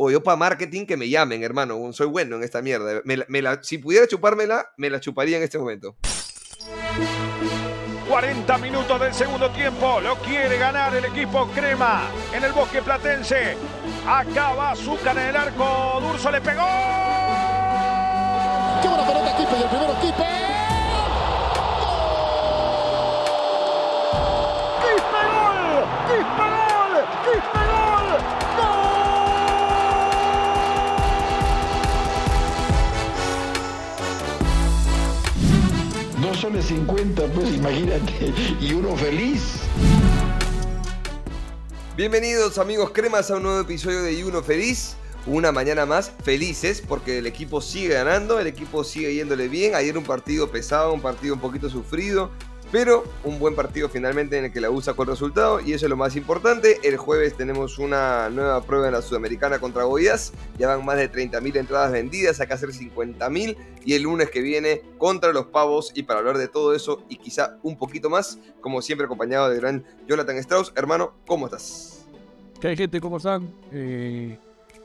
[0.00, 1.92] o yo para marketing que me llamen, hermano.
[1.92, 3.02] Soy bueno en esta mierda.
[3.62, 5.96] si pudiera chupármela, me la chuparía en este momento.
[8.08, 10.00] 40 minutos del segundo tiempo.
[10.00, 13.56] Lo quiere ganar el equipo Crema en el bosque platense.
[14.06, 16.00] Acaba Azúcar en el arco.
[16.00, 16.62] Durso le pegó.
[18.80, 19.58] ¡Qué buena pelota, Kipe!
[19.58, 20.57] Y el primero, Kipe.
[36.38, 39.56] Soles 50, pues imagínate, y uno feliz.
[41.96, 44.94] Bienvenidos amigos cremas a un nuevo episodio de Y Uno Feliz.
[45.26, 49.74] Una mañana más felices porque el equipo sigue ganando, el equipo sigue yéndole bien.
[49.74, 52.30] Ayer un partido pesado, un partido un poquito sufrido,
[52.70, 55.90] pero un buen partido finalmente en el que la USA con resultado y eso es
[55.90, 56.78] lo más importante.
[56.82, 60.32] El jueves tenemos una nueva prueba en la Sudamericana contra Goiás.
[60.58, 64.82] Ya van más de 30.000 entradas vendidas, acá hacer 50.000 y el lunes que viene
[64.98, 65.92] contra los Pavos.
[65.94, 69.56] Y para hablar de todo eso y quizá un poquito más, como siempre acompañado de
[69.56, 70.72] gran Jonathan Strauss.
[70.76, 72.06] Hermano, ¿cómo estás?
[72.60, 73.00] ¿Qué hay gente?
[73.00, 73.48] ¿Cómo están?
[73.72, 74.36] Eh,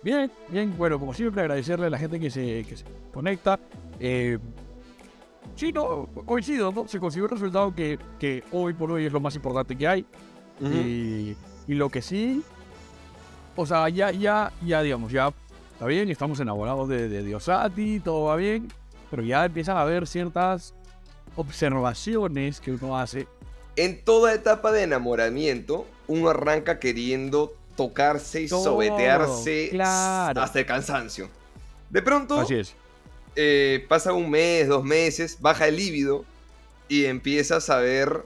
[0.02, 0.74] bien, bien.
[0.78, 3.60] Bueno, como siempre agradecerle a la gente que se, que se conecta.
[4.00, 4.38] Eh,
[5.56, 6.88] Sí, no, coincido, ¿no?
[6.88, 10.06] Se consiguió un resultado que, que hoy por hoy es lo más importante que hay.
[10.60, 11.36] y,
[11.68, 12.44] y, lo que sí,
[13.56, 15.34] o sea, ya, ya, ya, digamos, ya
[15.74, 18.72] está bien, estamos enamorados de, de Diosati, todo va bien,
[19.10, 20.74] pero ya empiezan a haber ciertas
[21.36, 23.28] observaciones que uno hace.
[23.76, 31.30] En toda etapa de enamoramiento, uno arranca queriendo tocarse y sobetearse hasta el cansancio.
[31.90, 32.76] De pronto, Así es
[33.36, 36.26] eh, pasa un mes, dos meses, baja el líbido
[36.88, 38.26] y empiezas a ver,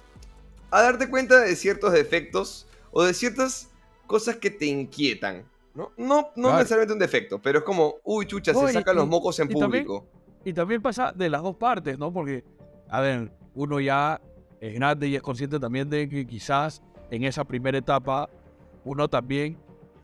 [0.71, 3.69] a darte cuenta de ciertos defectos o de ciertas
[4.05, 5.45] cosas que te inquietan.
[5.73, 9.39] No, no, no necesariamente un defecto, pero es como, uy, chucha, se sacan los mocos
[9.39, 10.07] en público.
[10.43, 12.11] y también pasa de las dos partes, ¿no?
[12.11, 12.43] Porque,
[12.89, 14.19] a ver, uno ya
[14.59, 16.81] es grande y es consciente también de que quizás
[17.11, 18.29] en esa primera etapa
[18.83, 19.57] uno también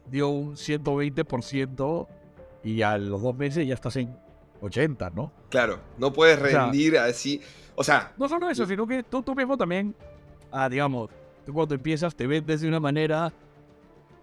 [0.09, 2.08] dio un 120%
[2.63, 4.16] y a los dos meses ya estás en
[4.63, 5.31] 80, ¿no?
[5.50, 7.41] Claro, no puedes rendir así.
[7.75, 8.13] O sea.
[8.18, 9.94] No solo eso, sino que tú, tú mismo también,
[10.51, 11.09] ah, digamos,
[11.46, 13.31] tú cuando empiezas te ves de una manera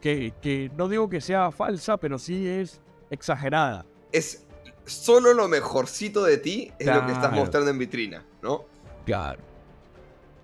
[0.01, 2.81] que, que no digo que sea falsa, pero sí es
[3.11, 3.85] exagerada.
[4.13, 4.47] Es
[4.87, 8.65] solo lo mejorcito de ti es lo que estás mostrando en vitrina, ¿no?
[9.05, 9.43] Claro.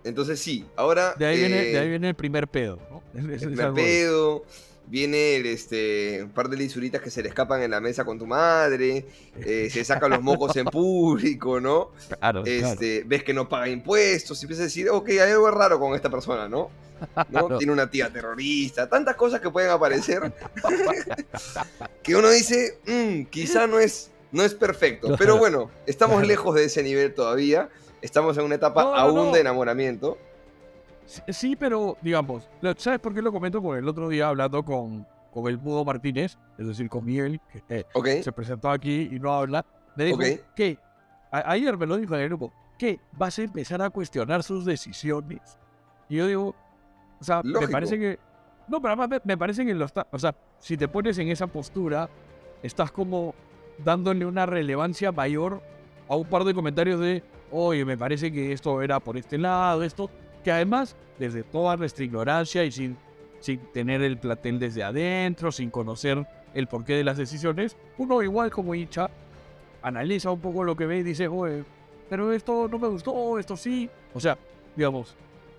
[0.04, 1.14] Entonces sí, ahora...
[1.14, 3.02] De ahí, viene, de ahí eh, viene el primer pedo, ¿no?
[3.14, 4.44] El primer pedo,
[4.86, 8.26] viene este, un par de lisuritas que se le escapan en la mesa con tu
[8.26, 9.06] madre,
[9.40, 11.90] eh, se sacan los mocos en público, ¿no?
[12.18, 15.78] Claro, este, Ves que no paga impuestos, y empiezas a decir, ok, hay algo raro
[15.78, 16.70] con esta persona, ¿no?
[17.28, 17.58] ¿no?
[17.58, 20.32] Tiene una tía terrorista, tantas cosas que pueden aparecer
[22.02, 26.64] que uno dice, mm, quizá no es, no es perfecto, pero bueno, estamos lejos de
[26.64, 27.68] ese nivel todavía,
[28.00, 30.18] estamos en una etapa aún de enamoramiento.
[31.06, 33.62] Sí, pero digamos, ¿sabes por qué lo comento?
[33.62, 37.84] Porque el otro día hablando con, con el Mudo Martínez, es decir, con Miguel, que
[38.04, 39.64] eh, se presentó aquí y no habla,
[39.94, 40.18] me dijo
[40.54, 40.78] que,
[41.30, 45.58] ayer me lo dijo en el grupo, que vas a empezar a cuestionar sus decisiones.
[46.08, 46.54] Y yo digo,
[47.20, 48.18] o sea, me parece que...
[48.68, 50.06] No, pero además me, parece que lo está...
[50.10, 52.10] O sea, si te pones en esa postura,
[52.62, 53.34] estás como
[53.78, 55.62] dándole una relevancia mayor
[56.08, 59.82] a un par de comentarios de, oye, me parece que esto era por este lado,
[59.82, 60.10] esto
[60.46, 62.96] que además, desde toda nuestra ignorancia y sin,
[63.40, 66.24] sin tener el platel desde adentro, sin conocer
[66.54, 69.10] el porqué de las decisiones, uno igual como hincha
[69.82, 71.64] analiza un poco lo que ve y dice, oye,
[72.08, 73.90] pero esto no me gustó, esto sí.
[74.14, 74.38] O sea,
[74.76, 75.16] digamos,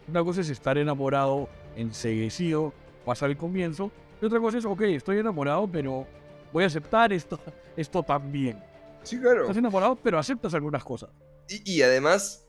[0.08, 2.72] una cosa es estar enamorado, enseguecido,
[3.04, 6.08] pasar el comienzo, y otra cosa es, ok, estoy enamorado, pero
[6.54, 7.38] voy a aceptar esto,
[7.75, 8.64] esto también.
[9.04, 9.42] Sí, claro.
[9.42, 11.09] Estás enamorado, pero aceptas algunas cosas.
[11.50, 12.48] Y, y además,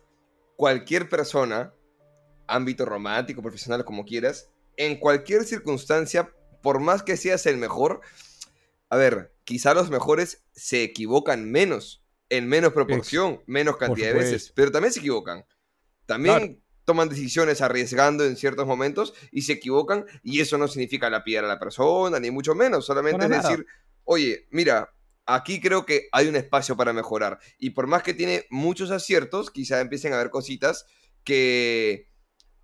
[0.54, 1.72] cualquier persona
[2.48, 6.32] ámbito romántico, profesional, como quieras, en cualquier circunstancia,
[6.62, 8.00] por más que seas el mejor,
[8.88, 14.52] a ver, quizá los mejores se equivocan menos, en menos proporción, menos cantidad de veces,
[14.54, 15.44] pero también se equivocan.
[16.06, 21.44] También toman decisiones arriesgando en ciertos momentos y se equivocan y eso no significa lapidar
[21.44, 23.66] a la persona, ni mucho menos, solamente es decir,
[24.04, 24.90] oye, mira,
[25.26, 29.50] aquí creo que hay un espacio para mejorar y por más que tiene muchos aciertos,
[29.50, 30.86] quizá empiecen a haber cositas
[31.24, 32.08] que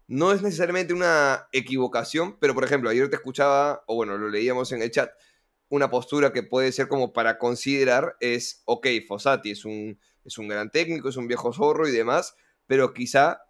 [0.06, 4.72] no es necesariamente una equivocación, pero por ejemplo, ayer te escuchaba, o bueno, lo leíamos
[4.72, 5.10] en el chat,
[5.68, 10.48] una postura que puede ser como para considerar es, ok, Fossati es un, es un
[10.48, 12.34] gran técnico, es un viejo zorro y demás,
[12.66, 13.40] pero quizá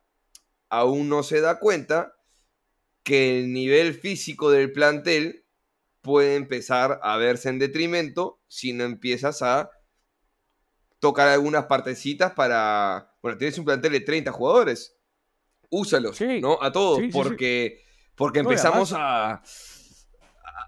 [0.68, 2.14] aún no se da cuenta
[3.02, 5.44] que el nivel físico del plantel
[6.00, 9.70] puede empezar a verse en detrimento si no empiezas a
[10.98, 13.14] tocar algunas partecitas para...
[13.22, 14.96] Bueno, tienes un plantel de 30 jugadores.
[15.74, 16.58] Úsalos, ¿no?
[16.60, 17.82] A todos, porque,
[18.14, 19.42] porque empezamos a,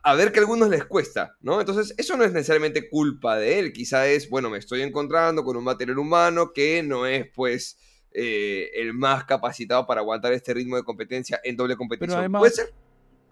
[0.03, 1.61] a ver que a algunos les cuesta, ¿no?
[1.61, 3.73] Entonces, eso no es necesariamente culpa de él.
[3.73, 7.79] Quizá es, bueno, me estoy encontrando con un material humano que no es, pues,
[8.12, 12.32] eh, el más capacitado para aguantar este ritmo de competencia en doble competición.
[12.32, 12.75] ¿Puede ser?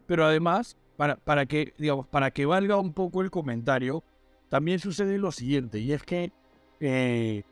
[0.06, 4.04] Pero además, para, para, que, digamos, para que valga un poco el comentario,
[4.48, 6.32] también sucede lo siguiente, y es que
[6.80, 7.44] eh,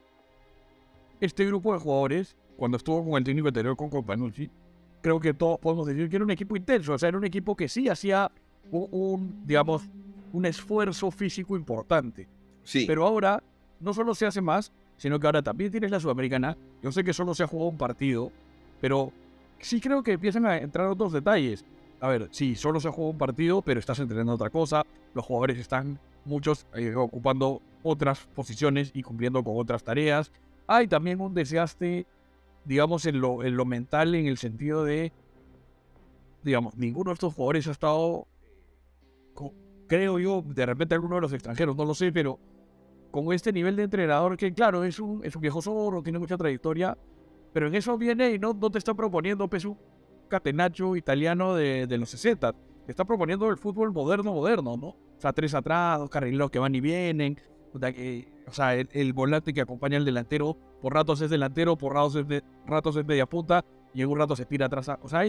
[1.21, 4.49] este grupo de jugadores, cuando estuvo con el técnico anterior, con Companucci,
[5.01, 7.57] creo que todos podemos decir que era un equipo intenso, o sea, era un equipo
[7.57, 8.31] que sí hacía
[8.71, 9.83] un, digamos,
[10.33, 12.29] un esfuerzo físico importante.
[12.63, 12.85] Sí.
[12.87, 13.43] Pero ahora
[13.81, 16.57] no solo se hace más, sino que ahora también tienes la Sudamericana.
[16.85, 18.31] Yo sé que solo se ha jugado un partido,
[18.81, 19.13] pero
[19.59, 21.65] sí creo que empiezan a entrar otros detalles.
[21.99, 24.87] A ver, sí, solo se ha jugado un partido, pero estás entrenando otra cosa.
[25.15, 30.31] Los jugadores están, muchos, eh, ocupando otras posiciones y cumpliendo con otras tareas.
[30.69, 32.07] Hay también un desgaste,
[32.65, 35.13] digamos, en lo, en lo mental, en el sentido de,
[36.43, 38.27] digamos, ninguno de estos jugadores ha estado
[39.93, 42.39] creo yo, de repente alguno de los extranjeros, no lo sé, pero
[43.11, 46.39] con este nivel de entrenador que, claro, es un, es un viejo zorro, tiene mucha
[46.39, 46.97] trayectoria,
[47.53, 49.77] pero en eso viene y no, no te está proponiendo pues, un
[50.29, 52.55] catenacho italiano de, de los 60.
[52.87, 54.87] Te está proponiendo el fútbol moderno, moderno, ¿no?
[54.89, 57.37] O sea, tres atrás, dos carrileros que van y vienen.
[57.75, 62.29] O sea, el, volante que acompaña al delantero, por ratos es delantero, por ratos es,
[62.29, 63.29] de, ratos es media
[63.95, 64.91] y en un rato se tira atrás.
[65.01, 65.21] O sea,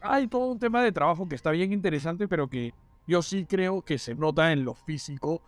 [0.00, 2.74] hay todo un tema de trabajo que está bien interesante, pero que
[3.06, 5.40] yo sí creo que se nota en lo físico,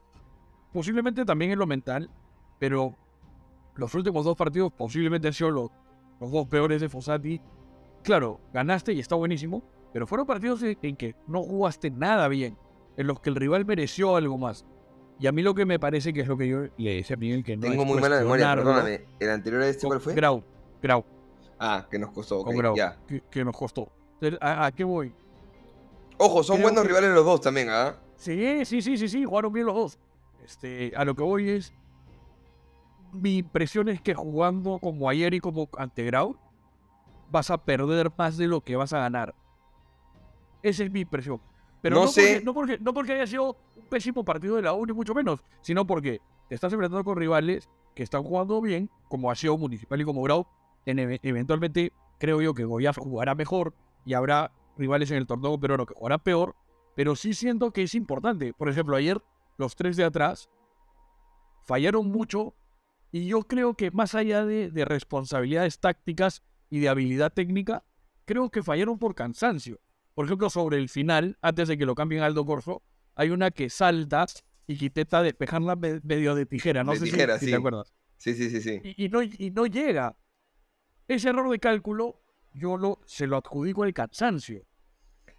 [0.73, 2.08] posiblemente también en lo mental,
[2.61, 2.94] pero
[3.75, 5.70] los últimos dos partidos posiblemente han sido los,
[6.20, 7.40] dos peores de Fossati.
[8.05, 12.56] Claro, ganaste y está buenísimo, pero fueron partidos en, que no jugaste nada bien,
[12.96, 14.64] en los que el rival mereció algo más.
[15.18, 17.18] Y a mí lo que me parece que es lo que yo le decía a
[17.18, 19.04] Miguel que no Tengo muy mala memoria, perdóname.
[19.18, 20.14] ¿El anterior a este cuál fue?
[20.14, 20.44] Grau.
[20.82, 21.04] Grau.
[21.58, 22.44] Ah, que nos costó.
[22.44, 22.76] Con Grau.
[22.76, 22.98] Ya.
[23.30, 23.90] Que, nos costó.
[24.40, 25.12] ¿A, qué voy?
[26.18, 27.96] Ojo, son buenos rivales los dos también, ¿ah?
[28.16, 29.98] Sí, sí, sí, sí, sí, jugaron bien los dos.
[30.44, 31.72] Este, a lo que voy es.
[33.12, 36.36] Mi impresión es que jugando como ayer y como ante Grau,
[37.30, 39.34] vas a perder más de lo que vas a ganar.
[40.62, 41.40] Esa es mi impresión.
[41.88, 42.42] Pero no, sé.
[42.42, 45.14] Porque, no, porque, no porque haya sido un pésimo partido de la U, ni mucho
[45.14, 49.56] menos, sino porque te estás enfrentando con rivales que están jugando bien, como ha sido
[49.56, 50.46] Municipal y como Grau.
[50.84, 53.72] eventualmente creo yo que Goiás jugará mejor
[54.04, 56.56] y habrá rivales en el torneo peruano que jugarán peor,
[56.96, 58.52] pero sí siento que es importante.
[58.52, 59.22] Por ejemplo, ayer
[59.56, 60.50] los tres de atrás
[61.64, 62.54] fallaron mucho
[63.12, 67.84] y yo creo que más allá de, responsabilidades tácticas y de habilidad técnica,
[68.24, 69.78] creo que fallaron por cansancio.
[70.16, 72.82] Por ejemplo, sobre el final, antes de que lo cambien a Aldo Corso,
[73.16, 74.24] hay una que salta
[74.66, 76.82] y que intenta despejarla medio de tijera.
[76.82, 77.92] No sé si, te acuerdas.
[78.16, 78.80] Sí, sí, sí, sí.
[78.96, 80.16] Y, no, y no llega.
[81.06, 82.22] Ese error de cálculo
[82.54, 84.66] yo lo, se lo adjudico al cansancio.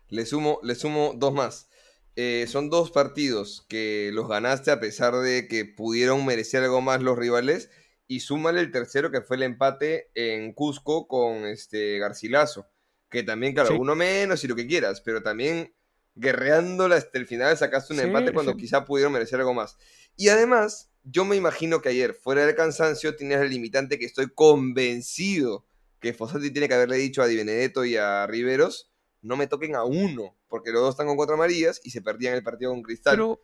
[0.09, 1.71] Le sumo, le sumo dos más.
[2.15, 7.01] Eh, son dos partidos que los ganaste a pesar de que pudieron merecer algo más
[7.01, 7.71] los rivales.
[8.05, 12.67] Y súmale el tercero que fue el empate en Cusco con este Garcilaso.
[13.09, 15.73] Que también, claro, uno menos y lo que quieras, pero también
[16.15, 19.77] guerreándola hasta el final sacaste un empate cuando quizá pudieron merecer algo más.
[20.15, 24.27] Y además, yo me imagino que ayer, fuera del cansancio, tienes el limitante que estoy
[24.33, 25.65] convencido
[25.99, 28.91] que Fossati tiene que haberle dicho a Di Benedetto y a Riveros,
[29.21, 32.35] no me toquen a uno, porque los dos están con cuatro amarillas y se perdían
[32.35, 33.15] el partido con Cristal.
[33.15, 33.43] Pero,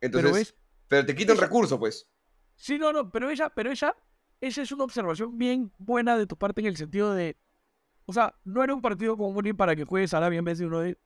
[0.00, 0.54] Entonces,
[0.88, 2.08] pero, te quita un recurso, pues.
[2.56, 3.94] Sí, no, no, pero ella, pero ella,
[4.40, 7.36] esa es una observación bien buena de tu parte en el sentido de,
[8.06, 10.80] o sea, no era un partido común para que juegues Arabia en vez de uno
[10.80, 10.98] de...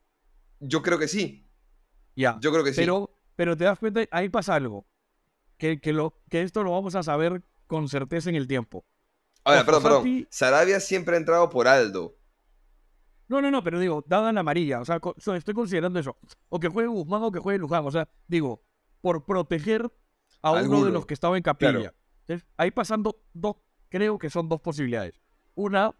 [0.60, 1.48] Yo creo que sí.
[2.14, 2.38] Ya.
[2.40, 2.80] Yo creo que sí.
[2.80, 4.86] Pero, pero te das cuenta, ahí pasa algo.
[5.58, 8.84] Que, que, lo, que esto lo vamos a saber con certeza en el tiempo.
[9.44, 10.26] Ahora, perdón, perdón.
[10.30, 12.16] Sarabia siempre ha entrado por Aldo.
[13.28, 15.00] No, no, no, pero digo, dada la amarilla, o sea,
[15.36, 16.16] estoy considerando eso.
[16.48, 18.62] O que juegue Guzmán o que juegue Luján, o sea, digo,
[19.00, 19.92] por proteger
[20.42, 21.92] a uno de los que estaba en capilla.
[22.56, 23.56] ahí pasando dos,
[23.88, 25.20] creo que son dos posibilidades.
[25.54, 25.92] Una,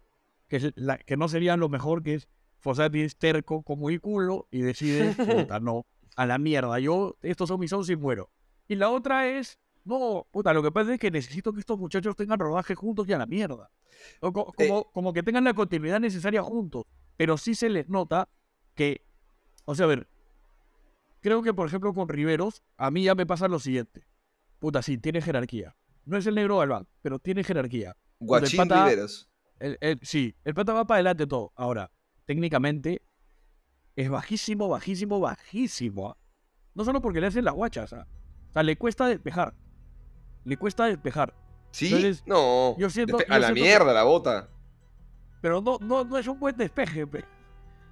[0.47, 2.27] que, la, que no sería lo mejor, que es
[2.59, 5.13] Fossati es terco como y culo y decide,
[5.47, 5.85] puta, no,
[6.15, 8.29] a la mierda, yo, estos son mis once y muero.
[8.67, 12.15] Y la otra es, no, puta, lo que pasa es que necesito que estos muchachos
[12.15, 13.71] tengan rodaje juntos y a la mierda.
[14.21, 16.83] Eh, como, como, que tengan la continuidad necesaria juntos.
[17.15, 18.29] Pero sí se les nota
[18.75, 19.05] que,
[19.65, 20.07] o sea, a ver,
[21.21, 24.05] creo que por ejemplo con Riveros, a mí ya me pasa lo siguiente.
[24.59, 25.75] Puta, sí, tiene jerarquía.
[26.05, 27.95] No es el negro Galván, pero tiene jerarquía.
[28.19, 29.29] Guachín Riveros.
[30.01, 31.51] Sí, el pata va para adelante todo.
[31.55, 31.91] Ahora,
[32.25, 33.01] técnicamente,
[33.95, 36.09] es bajísimo, bajísimo, bajísimo.
[36.09, 36.17] ¿ah?
[36.75, 38.05] No solo porque le hacen la guacha, o sea,
[38.63, 39.53] le cuesta despejar.
[40.45, 41.33] Le cuesta despejar.
[41.71, 42.77] Sí, no.
[42.77, 44.49] Yo siento, a la mierda la bota.
[45.41, 47.05] Pero no, no, no es un buen despeje.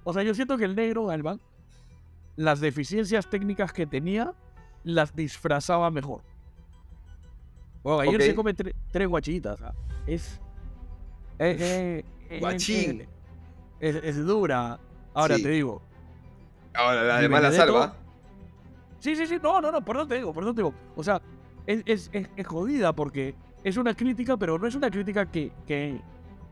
[0.04, 1.40] O sea, yo siento que el negro Galván,
[2.36, 4.34] las deficiencias técnicas que tenía,
[4.84, 6.22] las disfrazaba mejor.
[7.82, 9.60] Bueno, ayer se come tres guachitas.
[10.06, 10.40] Es.
[11.38, 12.04] Es,
[12.40, 13.06] Guachín.
[13.80, 14.78] Es, dura.
[15.14, 15.82] Ahora te digo.
[16.74, 17.96] Ahora, la salva.
[18.98, 19.36] Sí, sí, sí.
[19.42, 19.84] No, no, no.
[19.84, 20.74] Por te digo, por te digo.
[20.94, 21.20] O sea,
[21.66, 22.10] es,
[22.44, 26.00] jodida porque es una crítica, pero no es una crítica que, que,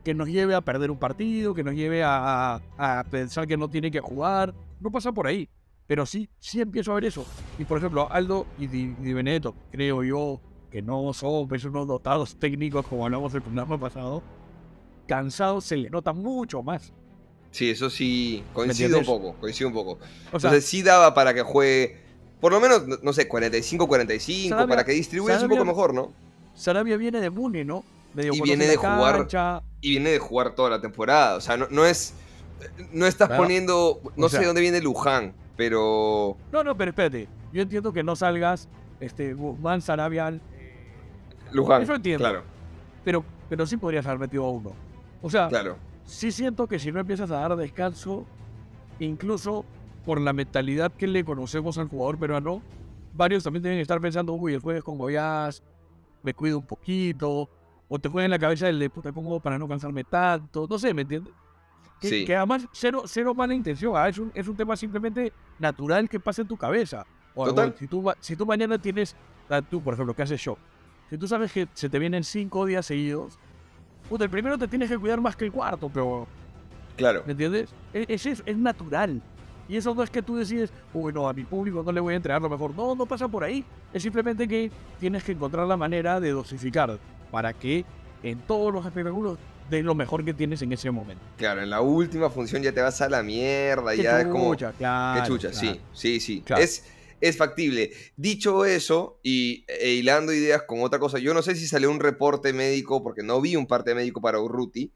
[0.03, 3.69] que nos lleve a perder un partido, que nos lleve a, a, pensar que no
[3.69, 4.55] tiene que jugar.
[4.81, 5.49] No pasa por ahí.
[5.87, 7.27] Pero sí, sí empiezo a ver eso.
[7.59, 12.87] Y por ejemplo, Aldo y Di, Benedetto, creo yo que no son unos dotados técnicos
[12.87, 14.23] como hablamos el programa pasado.
[15.07, 16.93] Cansados se le nota mucho más.
[17.51, 19.93] Sí, eso sí, coincido un poco, coincido un poco.
[20.33, 21.99] O sea, Entonces sí daba para que juegue,
[22.41, 26.13] por lo menos, no sé, 45-45, para que distribuya un poco mejor, ¿no?
[26.55, 27.85] Sarabia viene de Muni, ¿no?
[28.17, 29.27] y viene de jugar
[29.81, 31.37] y viene de jugar toda la temporada.
[31.37, 32.15] O sea, no, no es.
[32.93, 34.01] No estás poniendo.
[34.17, 36.37] No sé dónde viene Luján, pero.
[36.53, 37.29] No, no, pero espérate.
[37.53, 38.69] Yo entiendo que no salgas
[39.01, 40.39] este, Guzmán, Sarabia.
[41.53, 41.83] Luján.
[41.83, 42.25] Eso entiendo.
[42.25, 42.43] Claro.
[43.05, 44.73] Pero, pero sí podrías haber metido a uno.
[45.25, 45.79] O sea, claro.
[46.05, 48.27] sí siento que si no empiezas a dar descanso,
[48.99, 49.65] incluso
[50.05, 52.61] por la mentalidad que le conocemos al jugador peruano,
[53.15, 55.63] varios también deben estar pensando, uy, el jueves con Goyás,
[56.23, 57.49] me cuido un poquito,
[57.89, 60.67] o te juega en la cabeza el de puta, ¿cómo para no cansarme tanto?
[60.69, 61.33] No sé, ¿me entiendes?
[62.03, 62.25] Que, sí.
[62.27, 64.07] que además, cero, cero mala intención, ¿ah?
[64.07, 67.07] es, un, es un tema simplemente natural que pasa en tu cabeza.
[67.35, 67.75] O, Total.
[67.79, 69.17] si, tú, si tú mañana tienes,
[69.71, 70.59] tú por ejemplo, que haces show,
[71.09, 73.39] si tú sabes que se te vienen cinco días seguidos,
[74.09, 76.27] puta, el primero te tienes que cuidar más que el cuarto, pero...
[76.97, 77.23] Claro.
[77.27, 77.71] ¿Me entiendes?
[77.93, 79.21] E, es, es, es natural.
[79.69, 82.15] Y eso no es que tú decides, uy, no, a mi público no le voy
[82.15, 82.75] a entregar lo mejor.
[82.75, 83.65] No, no pasa por ahí.
[83.93, 84.71] Es simplemente que
[85.01, 86.99] tienes que encontrar la manera de dosificar
[87.31, 87.85] para que
[88.23, 89.39] en todos los espectáculos
[89.71, 91.23] de lo mejor que tienes en ese momento.
[91.39, 94.55] Claro, en la última función ya te vas a la mierda, ya es como...
[94.55, 96.45] Claro, qué chucha, sí, sí, sí.
[96.59, 96.85] Es,
[97.21, 97.93] es factible.
[98.17, 102.01] Dicho eso, y e hilando ideas con otra cosa, yo no sé si salió un
[102.01, 104.93] reporte médico, porque no vi un parte médico para Urruti,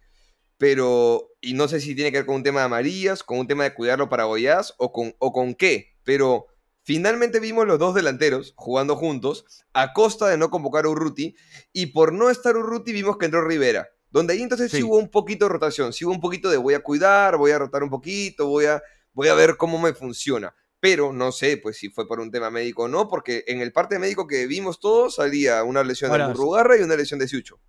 [0.56, 3.46] pero, y no sé si tiene que ver con un tema de amarillas, con un
[3.46, 6.46] tema de cuidarlo para Goyás, o con, o con qué, pero
[6.88, 9.44] Finalmente vimos los dos delanteros jugando juntos
[9.75, 11.37] a costa de no convocar a Urruti
[11.70, 14.82] y por no estar Urruti vimos que entró Rivera, donde ahí entonces sí.
[14.82, 17.58] hubo un poquito de rotación, sí hubo un poquito de voy a cuidar, voy a
[17.58, 18.82] rotar un poquito, voy a,
[19.12, 20.54] voy a ver cómo me funciona.
[20.80, 23.73] Pero no sé pues si fue por un tema médico o no, porque en el
[23.73, 27.61] parte médico que vimos todos salía una lesión de Burrugarra y una lesión de Siucho.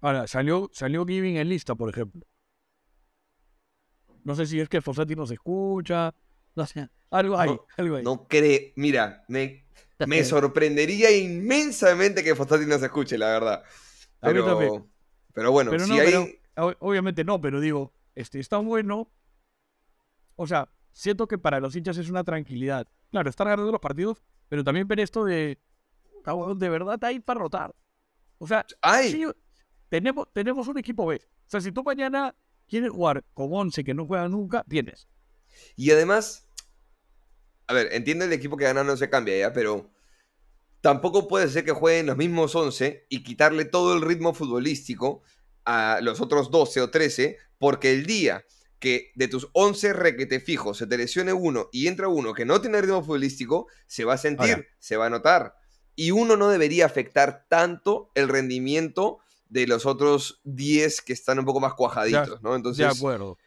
[0.00, 2.26] Ahora, salió, salió Giving en lista, por ejemplo.
[4.24, 6.14] No sé si es que Fossati nos escucha,
[6.54, 8.02] no sé, algo hay, no, algo hay.
[8.04, 9.66] No cree, mira, me,
[10.06, 13.62] me sorprendería inmensamente que Fostati no se escuche, la verdad.
[14.20, 14.88] Pero,
[15.32, 16.40] pero bueno, si hay...
[16.54, 19.10] obviamente no, pero digo, este, está bueno.
[20.36, 22.86] O sea, siento que para los hinchas es una tranquilidad.
[23.10, 25.58] Claro, estar ganando los partidos, pero también ver esto de.
[26.56, 27.74] De verdad hay para rotar.
[28.38, 28.64] O sea,
[29.88, 31.16] tenemos, tenemos un equipo B.
[31.16, 32.34] O sea, si tú mañana
[32.68, 35.08] quieres jugar con 11 que no juegan nunca, tienes.
[35.76, 36.46] Y además,
[37.66, 39.90] a ver, entiendo el equipo que gana no se cambia ya, pero
[40.80, 45.22] tampoco puede ser que jueguen los mismos 11 y quitarle todo el ritmo futbolístico
[45.64, 48.44] a los otros 12 o 13, porque el día
[48.82, 52.60] que de tus 11 requete fijos se te lesione uno y entra uno que no
[52.60, 55.54] tiene ritmo futbolístico, se va a sentir, se va a notar.
[55.94, 61.44] Y uno no debería afectar tanto el rendimiento de los otros 10 que están un
[61.44, 62.56] poco más cuajaditos, ¿no?
[62.56, 63.38] Entonces, de acuerdo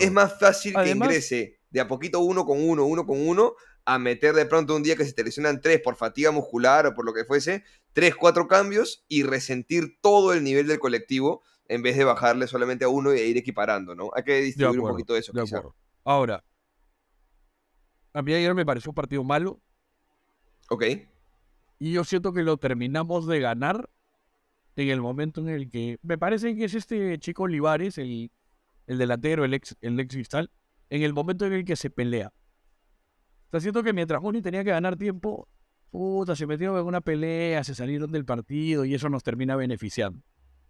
[0.00, 4.00] es más fácil que ingrese de a poquito uno con uno, uno con uno, a
[4.00, 7.04] meter de pronto un día que se te lesionan tres por fatiga muscular o por
[7.04, 7.62] lo que fuese,
[7.92, 11.42] tres, cuatro cambios y resentir todo el nivel del colectivo
[11.74, 14.10] en vez de bajarle solamente a uno y ir equiparando, ¿no?
[14.14, 15.32] Hay que distribuir un poquito de eso.
[16.04, 16.44] Ahora,
[18.12, 19.60] a mí ayer me pareció un partido malo.
[20.68, 20.84] Ok.
[21.78, 23.90] Y yo siento que lo terminamos de ganar
[24.76, 25.98] en el momento en el que.
[26.02, 28.30] Me parece que es este chico Olivares, el
[28.86, 30.50] el delantero, el ex, el ex cristal,
[30.90, 32.32] en el momento en el que se pelea.
[33.44, 35.48] Está siento que mientras Muni tenía que ganar tiempo,
[35.90, 40.22] puta, se metieron en una pelea, se salieron del partido y eso nos termina beneficiando.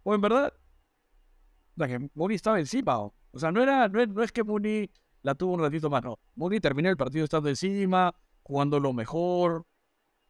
[0.03, 0.53] O en verdad,
[1.77, 2.99] la que Muni estaba encima.
[2.99, 4.91] O, sea, no, era, no, es, que Muni
[5.23, 6.19] la tuvo un ratito más, no.
[6.35, 9.65] Muni terminó el partido estando encima, jugando lo mejor.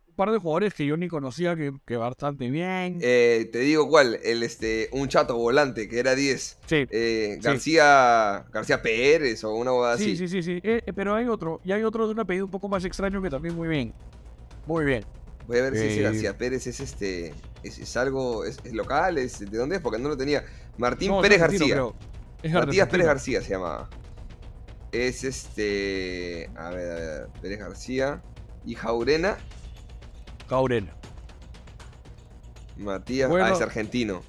[0.06, 2.98] un par de jugadores que yo ni conocía que, que bastante bien.
[3.00, 6.58] Eh, te digo cuál, el este, un chato volante que era 10.
[6.66, 6.86] Sí.
[6.90, 10.16] Eh, García, García Pérez o una boda sí, así.
[10.16, 12.68] Sí, sí, sí, eh, pero hay otro, y hay otro de un apellido un poco
[12.68, 13.92] más extraño que también muy bien.
[14.66, 15.04] Muy bien.
[15.46, 17.34] Voy a ver si García Pérez es este.
[17.62, 18.44] Es, algo.
[18.44, 19.82] Es, local, es, ¿de dónde es?
[19.82, 20.44] Porque no lo tenía.
[20.78, 21.82] Martín Pérez García.
[22.50, 23.88] Matías Pérez García se llamaba.
[24.90, 26.50] Es este.
[26.56, 27.28] A ver, a ver.
[27.40, 28.22] Pérez García.
[28.64, 29.36] Y Jaurena.
[30.48, 30.94] Jaurena.
[32.76, 33.30] Matías.
[33.32, 34.22] Ah, es argentino.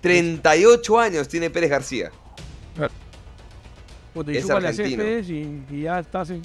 [0.00, 2.10] 38 años tiene Pérez García.
[4.14, 5.04] Pues es argentino.
[5.04, 6.42] Y, y, ya estás en.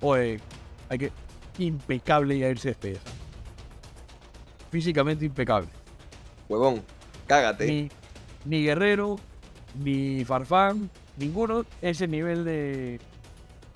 [0.00, 0.40] Oye,
[0.88, 1.12] hay que.
[1.58, 2.98] Impecable ya el césped.
[4.70, 5.68] Físicamente impecable.
[6.48, 6.82] Huevón,
[7.26, 7.66] cágate.
[7.66, 7.90] Ni,
[8.44, 9.18] ni Guerrero,
[9.74, 13.00] ni Farfán, ninguno ese nivel de,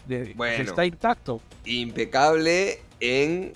[0.06, 1.40] de bueno, está intacto.
[1.64, 3.52] Impecable en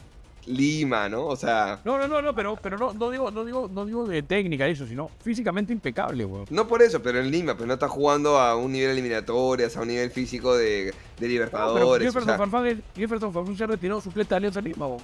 [0.50, 1.26] Lima, ¿no?
[1.26, 1.80] O sea.
[1.84, 4.66] No, no, no, no, pero, pero no, no digo, no digo, no digo de técnica
[4.66, 6.46] eso, sino físicamente impecable, weón.
[6.50, 9.82] No por eso, pero en Lima, pero no está jugando a un nivel eliminatorias, a
[9.82, 11.84] un nivel físico de, de Libertadores.
[11.84, 15.00] No, pero Jefferson, Farfán, Jefferson Farfán se retiró suplente de Alianza Lima, weón.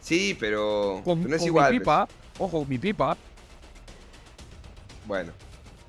[0.00, 1.72] Sí, pero, con, no es con igual.
[1.72, 2.18] Mi pipa, pues.
[2.38, 3.16] ojo, mi pipa.
[5.06, 5.32] Bueno,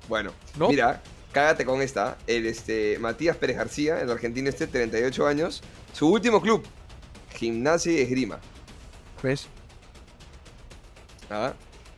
[0.08, 0.32] bueno,
[0.68, 1.00] mira,
[1.32, 2.18] cágate con esta.
[2.26, 5.62] El este, Matías Pérez García, el argentino este, 38 años.
[5.92, 6.64] Su último club,
[7.34, 8.40] Gimnasia y Esgrima.
[9.22, 9.46] ¿Ves?
[11.30, 11.52] Ah,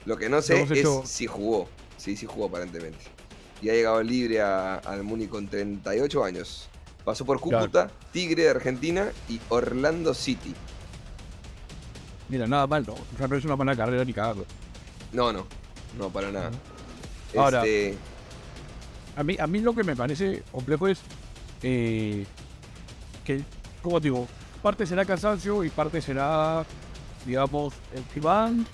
[0.05, 1.69] lo que no sé es si jugó.
[1.97, 2.99] Sí, sí jugó aparentemente.
[3.63, 6.69] Y ha llegado libre al Muni con 38 años.
[7.05, 10.55] Pasó por Cúcuta, Tigre de Argentina y Orlando City.
[12.29, 12.95] Mira, nada mal, no.
[12.95, 14.47] O sea, no es una mala carrera ni cagarlo.
[15.13, 15.47] No, no.
[15.99, 16.51] No, para nada.
[17.37, 17.97] Ahora, este...
[19.17, 21.01] a, mí, a mí lo que me parece complejo es
[21.63, 22.25] eh,
[23.25, 23.43] que,
[23.83, 24.29] como digo,
[24.63, 26.65] parte será cansancio y parte será,
[27.27, 28.67] digamos, el Iván.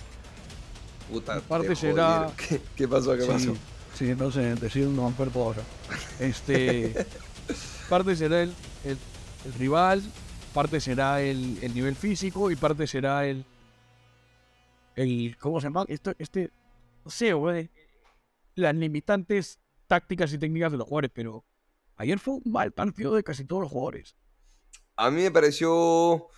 [1.11, 2.31] Puta, parte será.
[2.77, 3.17] ¿Qué, pasó?
[3.17, 3.55] ¿Qué pasó?
[3.95, 5.63] Sí, no sé, decir no cuerpo ahora.
[6.19, 7.07] Este.
[7.89, 8.53] parte será el,
[8.85, 8.99] el,
[9.59, 10.03] rival,
[10.53, 13.45] parte será el, el, nivel físico y parte será el.
[14.97, 15.85] el ¿Cómo se llama?
[15.89, 16.51] Esto, este.
[17.05, 17.71] No sé, güey
[18.57, 21.45] las limitantes tácticas y técnicas de los jugadores, pero
[21.97, 24.17] ayer fue un mal partido de casi todos los jugadores.
[24.97, 26.29] A mí me pareció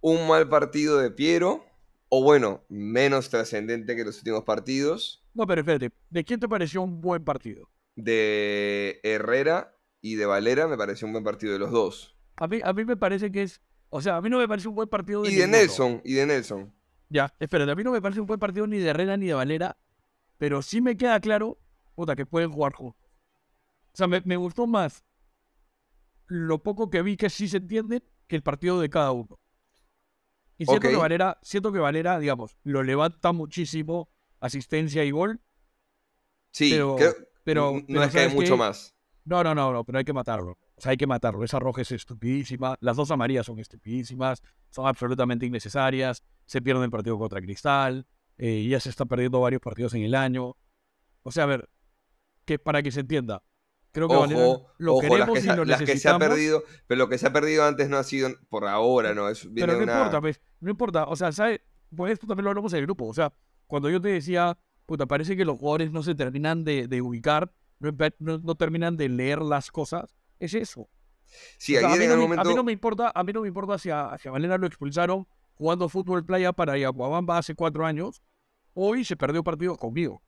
[0.00, 1.64] un mal partido de Piero,
[2.08, 5.24] o bueno, menos trascendente que los últimos partidos.
[5.34, 7.70] No, pero espérate, ¿de quién te pareció un buen partido?
[7.96, 12.16] De Herrera y de Valera me pareció un buen partido de los dos.
[12.36, 13.60] A mí, a mí me parece que es.
[13.90, 15.30] O sea, a mí no me parece un buen partido de.
[15.30, 16.72] Y de Nelson, y de Nelson.
[17.08, 19.34] Ya, espérate, a mí no me parece un buen partido ni de Herrera ni de
[19.34, 19.76] Valera,
[20.38, 21.58] pero sí me queda claro,
[21.96, 23.10] puta, que pueden jugar juntos.
[23.92, 25.04] O sea, me, gustó más
[26.26, 29.40] lo poco que vi que sí se entiende que el partido de cada uno.
[30.60, 35.40] Y siento que Valera, siento que Valera, digamos, lo levanta muchísimo, asistencia y gol.
[36.52, 36.78] Sí,
[37.44, 38.94] pero, no es que hay mucho más.
[39.24, 40.58] No, no, no, no, pero hay que matarlo.
[40.74, 41.42] O sea, hay que matarlo.
[41.44, 42.76] Esa roja es estupidísima.
[42.80, 44.42] Las dos amarillas son estupidísimas.
[44.68, 46.22] Son absolutamente innecesarias.
[46.44, 48.06] Se pierde el partido contra Cristal.
[48.36, 50.58] Eh, ya se está perdiendo varios partidos en el año.
[51.22, 51.70] O sea, a ver,
[52.44, 53.42] que para que se entienda,
[53.92, 54.14] creo que
[54.78, 57.64] lo queremos y lo las que se ha perdido, pero lo que se ha perdido
[57.64, 59.28] antes no ha sido por ahora, ¿no?
[59.28, 61.04] Es, pero no importa, pues, no importa.
[61.04, 61.60] O sea, ¿sabes?
[61.94, 63.06] Pues esto también lo hablamos en el grupo.
[63.06, 63.32] O sea,
[63.66, 67.52] cuando yo te decía, puta, parece que los jugadores no se terminan de, ubicar,
[68.18, 70.88] no, terminan de leer las cosas, es eso.
[71.58, 72.42] Sí, a, mí no, momento...
[72.42, 75.28] a, mí no, me importa, a mí no me importa si a, Valera lo expulsaron
[75.54, 78.20] jugando fútbol playa para Yaguabamba hace cuatro años
[78.74, 80.22] hoy se perdió partido conmigo.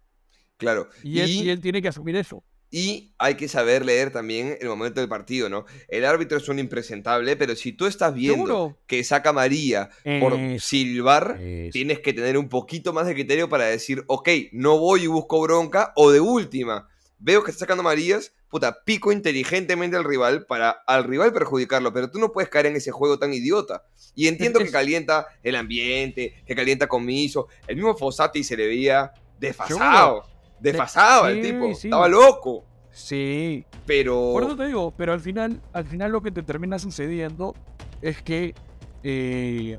[0.56, 0.88] Claro.
[1.02, 2.44] Y, él, tiene que asumir eso.
[2.74, 5.66] Y hay que saber leer también el momento del partido, ¿no?
[5.88, 11.38] El árbitro es un impresentable, pero si tú estás viendo que saca María por silbar,
[11.70, 15.38] tienes que tener un poquito más de criterio para decir, ok, no voy y busco
[15.42, 20.70] bronca, o de última, veo que está sacando Marías, puta, pico inteligentemente al rival para
[20.70, 23.84] al rival perjudicarlo, pero tú no puedes caer en ese juego tan idiota.
[24.14, 27.48] Y entiendo que calienta el ambiente, que calienta comiso.
[27.66, 30.31] El mismo Fossati se le veía desfasado.
[30.62, 31.66] Desfasado el tipo.
[31.66, 32.64] Estaba loco.
[32.90, 33.64] Sí.
[33.86, 34.32] Pero.
[34.32, 37.54] Por eso te digo, pero al final, al final lo que te termina sucediendo
[38.00, 38.54] es que.
[39.02, 39.78] Eh,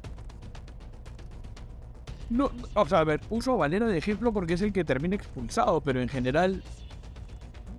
[2.30, 5.16] no, o sea, a ver, uso a Valera de ejemplo porque es el que termina
[5.16, 6.64] expulsado, pero en general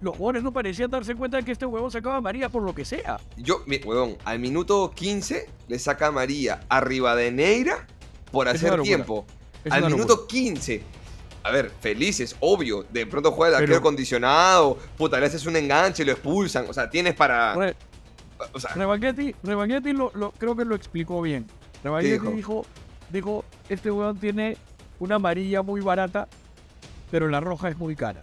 [0.01, 2.75] los jugadores no parecían darse cuenta de que este huevón sacaba a María por lo
[2.75, 3.19] que sea.
[3.37, 7.87] Yo, mi, huevón, al minuto 15 le saca a María arriba de Neira
[8.31, 9.27] por hacer tiempo.
[9.69, 10.83] al minuto 15.
[11.45, 12.85] A ver, felices, obvio.
[12.91, 14.79] De pronto juega el arquero acondicionado.
[14.97, 16.67] Puta, le haces un enganche, lo expulsan.
[16.69, 17.55] O sea, tienes para.
[18.53, 19.35] o sea, Rebaguetti,
[19.93, 21.47] lo, creo que lo explicó bien.
[21.83, 22.65] Rebaguetti dijo?
[23.11, 24.57] dijo, este weón tiene
[24.99, 26.29] una amarilla muy barata,
[27.11, 28.23] pero la roja es muy cara.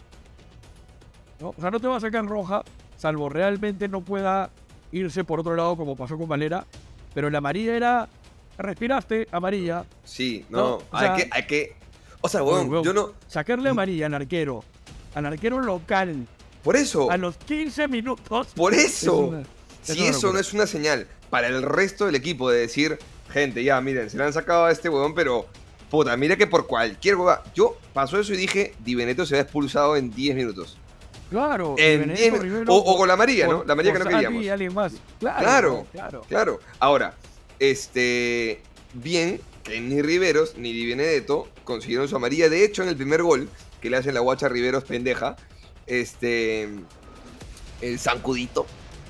[1.41, 2.63] O sea, no te va a sacar roja,
[2.97, 4.51] salvo realmente no pueda
[4.91, 6.65] irse por otro lado como pasó con Valera,
[7.13, 8.09] pero la amarilla era,
[8.57, 9.85] respiraste, amarilla.
[10.03, 11.75] Sí, no, hay, que, hay que...
[12.21, 13.13] O sea, weón, yo no...
[13.27, 14.63] Sacarle amarilla al arquero,
[15.15, 16.27] al arquero local.
[16.63, 17.09] Por eso.
[17.09, 18.47] A los 15 minutos.
[18.55, 19.41] Por eso.
[19.81, 23.81] si eso no es una señal para el resto del equipo de decir, gente, ya,
[23.81, 25.47] miren, se le han sacado a este huevón, pero
[25.89, 27.43] puta, mira que por cualquier hueva.
[27.55, 30.77] Yo pasó eso y dije, Di Benedetto se ha expulsado en 10 minutos.
[31.31, 32.33] Claro, en 10
[32.67, 33.63] o, o, con la María, ¿no?
[33.63, 34.73] La María que no queríamos.
[34.73, 34.93] más.
[35.19, 37.15] Claro, claro, claro, Ahora,
[37.57, 38.61] este,
[38.93, 42.49] bien que ni Riveros ni Di Benedetto consiguieron su amarilla.
[42.49, 43.49] De hecho, en el primer gol
[43.81, 45.35] que le hacen la guacha a Riveros pendeja,
[45.87, 46.69] este,
[47.81, 48.65] el zancudito,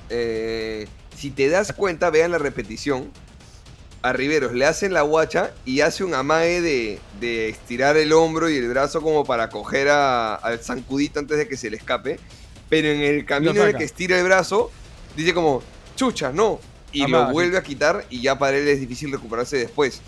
[0.08, 0.86] eh,
[1.16, 3.10] si te das cuenta, vean la repetición.
[4.02, 8.56] A Riveros le hacen la guacha y hace un amague de, estirar el hombro y
[8.56, 12.18] el brazo como para coger al zancudito antes de que se le escape.
[12.68, 14.72] Pero en el camino de que estira el brazo,
[15.16, 15.62] dice como,
[15.94, 16.58] chucha, no.
[16.90, 20.02] Y lo vuelve a quitar y ya para él es difícil recuperarse después.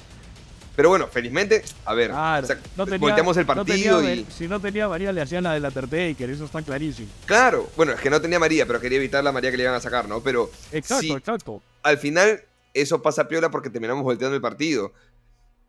[0.77, 4.27] Pero bueno, felizmente, a ver, no volteamos el partido y...
[4.29, 7.09] Si no tenía María, le hacían la de la Tertaker, eso está clarísimo.
[7.27, 9.75] Claro, bueno, es que no tenía María, pero quería evitar la María que le iban
[9.75, 10.21] a sacar, ¿no?
[10.21, 10.51] Pero...
[10.73, 11.63] Exacto, exacto.
[11.83, 14.93] Al final, eso pasa piola porque terminamos volteando el partido.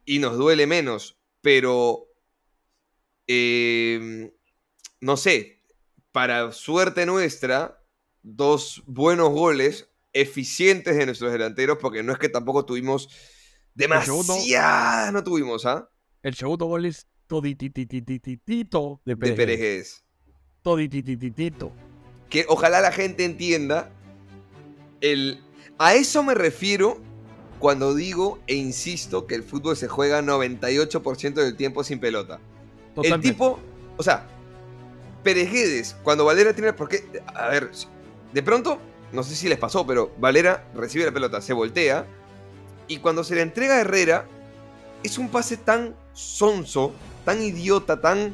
[0.05, 2.07] Y nos duele menos, pero...
[3.27, 4.31] Eh,
[5.01, 5.61] no sé,
[6.11, 7.79] para suerte nuestra,
[8.23, 13.09] dos buenos goles eficientes de nuestros delanteros, porque no es que tampoco tuvimos
[13.75, 15.89] Demasiada no tuvimos, ¿ah?
[16.23, 19.37] El segundo gol es todititititito de Pérez.
[19.37, 20.03] De Pérez.
[20.61, 21.71] Toditititito.
[22.29, 23.91] Que ojalá la gente entienda
[25.01, 25.41] el...
[25.77, 26.99] A eso me refiero
[27.59, 32.39] cuando digo e insisto que el fútbol se juega 98% del tiempo sin pelota.
[33.03, 33.59] El tipo,
[33.97, 34.25] o sea,
[35.21, 36.71] Pérez cuando Valera tiene...
[36.71, 37.71] Porque, a ver,
[38.33, 38.79] de pronto,
[39.11, 42.07] no sé si les pasó, pero Valera recibe la pelota, se voltea
[42.87, 44.25] y cuando se le entrega a Herrera,
[45.03, 46.93] es un pase tan sonso,
[47.23, 48.33] tan idiota, tan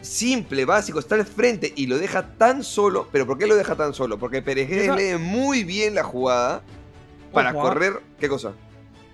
[0.00, 3.08] simple, básico, está al frente y lo deja tan solo.
[3.12, 4.18] ¿Pero por qué lo deja tan solo?
[4.18, 6.62] Porque Pérez lee muy bien la jugada
[7.32, 8.00] para correr.
[8.18, 8.52] ¿Qué cosa?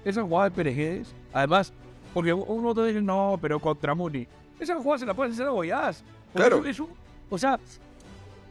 [0.05, 1.73] Esa jugada de Pérez además,
[2.15, 4.27] porque uno te dice, no, pero contra Muni.
[4.59, 6.03] Esa jugada se la puede hacer a Goyaz.
[6.35, 6.63] Claro.
[7.31, 7.59] o sea,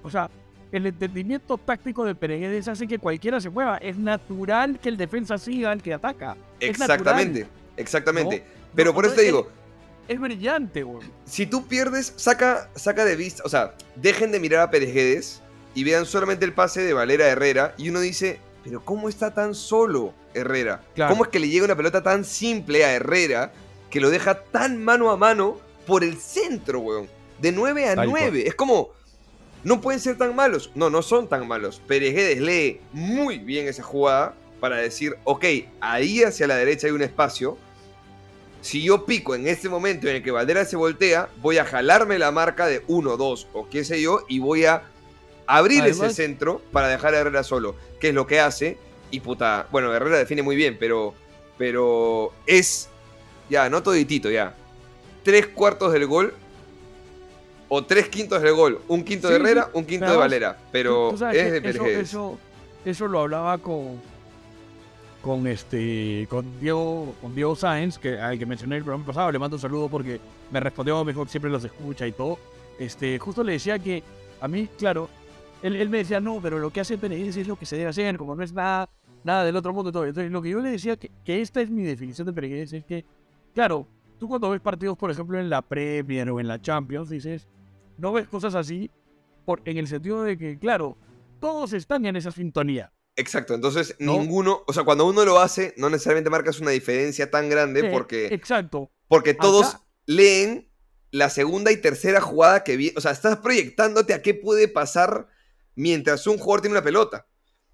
[0.03, 0.29] o sea,
[0.71, 3.77] el entendimiento táctico de Pereguedes hace que cualquiera se mueva.
[3.77, 6.35] Es natural que el defensa siga al que ataca.
[6.59, 8.43] Exactamente, exactamente.
[8.75, 9.49] Pero por eso te digo.
[10.07, 11.07] Es, brillante, güey.
[11.25, 13.43] Si tú pierdes, saca, saca de vista.
[13.45, 15.41] O sea, dejen de mirar a Pereguedes
[15.73, 17.73] y vean solamente el pase de Valera Herrera.
[17.77, 20.81] Y uno dice, pero ¿cómo está tan solo Herrera?
[21.07, 23.51] ¿Cómo es que le llega una pelota tan simple a Herrera
[23.89, 27.07] que lo deja tan mano a mano por el centro, weón?
[27.39, 28.47] De 9 a 9.
[28.47, 28.89] Es como
[29.67, 30.71] no pueden ser tan malos.
[30.75, 31.81] No, no son tan malos.
[31.85, 35.43] Pereguedes lee muy bien esa jugada para decir, ok,
[35.81, 37.57] ahí hacia la derecha hay un espacio.
[38.61, 42.17] Si yo pico en este momento en el que Valdera se voltea, voy a jalarme
[42.17, 44.83] la marca de 1, 2 o qué sé yo y voy a
[45.47, 48.77] abrir ese centro para dejar a Herrera solo, que es lo que hace.
[49.11, 51.13] Y puta, bueno, Herrera define muy bien, pero,
[51.57, 52.87] pero es,
[53.49, 54.55] ya, no toditito, ya.
[55.23, 56.33] Tres cuartos del gol
[57.69, 58.81] o tres quintos del gol.
[58.87, 60.57] Un quinto de Herrera, un quinto de Valera.
[60.71, 62.39] Pero es de eso, eso,
[62.85, 64.01] eso, lo hablaba con
[65.21, 69.31] con este con Diego con Diego Sáenz que al que mencioné el programa pasado.
[69.31, 70.19] Le mando un saludo porque
[70.51, 72.37] me respondió mejor siempre los escucha y todo.
[72.79, 74.03] Este justo le decía que
[74.39, 75.09] a mí claro
[75.61, 77.89] él, él me decía no pero lo que hace Pérez es lo que se debe
[77.89, 78.89] hacer como no es nada
[79.23, 81.61] nada del otro mundo y todo entonces lo que yo le decía que, que esta
[81.61, 83.03] es mi definición de Pérez es que
[83.53, 83.87] claro
[84.19, 87.47] tú cuando ves partidos por ejemplo en la Premier o en la Champions dices
[87.97, 88.89] no ves cosas así
[89.45, 90.97] por, en el sentido de que, claro,
[91.39, 92.91] todos están en esa sintonía.
[93.15, 97.49] Exacto, entonces ninguno, o sea, cuando uno lo hace, no necesariamente marcas una diferencia tan
[97.49, 98.27] grande porque...
[98.27, 98.91] exacto.
[99.07, 100.69] Porque todos leen
[101.11, 105.29] la segunda y tercera jugada que viene, o sea, estás proyectándote a qué puede pasar
[105.73, 107.25] mientras un jugador tiene una pelota.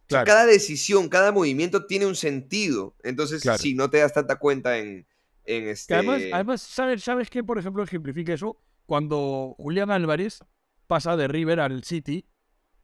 [0.08, 2.96] cada decisión, cada movimiento tiene un sentido.
[3.04, 5.08] Entonces, si no te das tanta cuenta en,
[5.44, 5.96] en este...
[5.96, 8.58] además, además, ¿sabes, ¿sabes qué, por ejemplo, ejemplifica eso?
[8.86, 10.44] Cuando Julián Álvarez
[10.88, 12.26] pasa de River al City,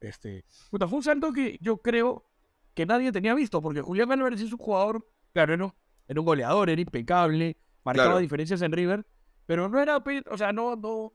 [0.00, 2.24] este, fue un salto que yo creo
[2.74, 5.74] que nadie tenía visto, porque Julián Álvarez es un jugador, claro, era,
[6.08, 9.06] era un goleador, era impecable, marcaba diferencias en River,
[9.46, 11.12] pero no era, o sea, no, no,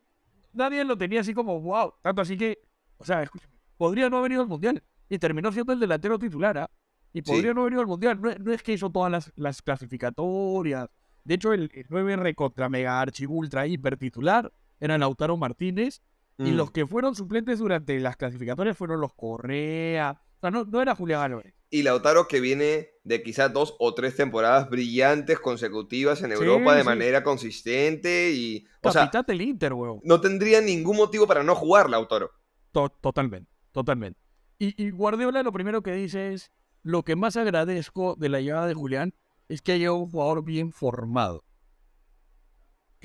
[0.54, 2.60] nadie lo tenía así como, wow, tanto así que,
[2.98, 3.30] o sea,
[3.78, 6.72] podría no haber ido al Mundial, y terminó siendo el delantero titular, ¿ah?
[7.14, 10.90] Y podría no haber ido al Mundial, no, es que hizo todas las, las clasificatorias,
[11.24, 16.02] De hecho, el, 9R contra Mega Archi Ultra Hiper titular era Lautaro Martínez.
[16.38, 16.74] Y los mm.
[16.74, 20.22] que fueron suplentes durante las clasificatorias fueron los Correa.
[20.38, 21.54] O sea, no, no era Julián Álvarez.
[21.70, 26.84] Y Lautaro que viene de quizás dos o tres temporadas brillantes consecutivas en Europa de
[26.84, 28.68] manera consistente y...
[28.82, 30.02] O sea, del Inter, weón.
[30.04, 32.32] No tendría ningún motivo para no jugar Lautaro.
[32.72, 34.20] totalmente, totalmente.
[34.60, 36.52] Y, y, Guardiola lo primero que dice es,
[36.84, 39.14] lo que más agradezco de la llegada de Julián
[39.48, 41.45] es que haya un jugador bien formado.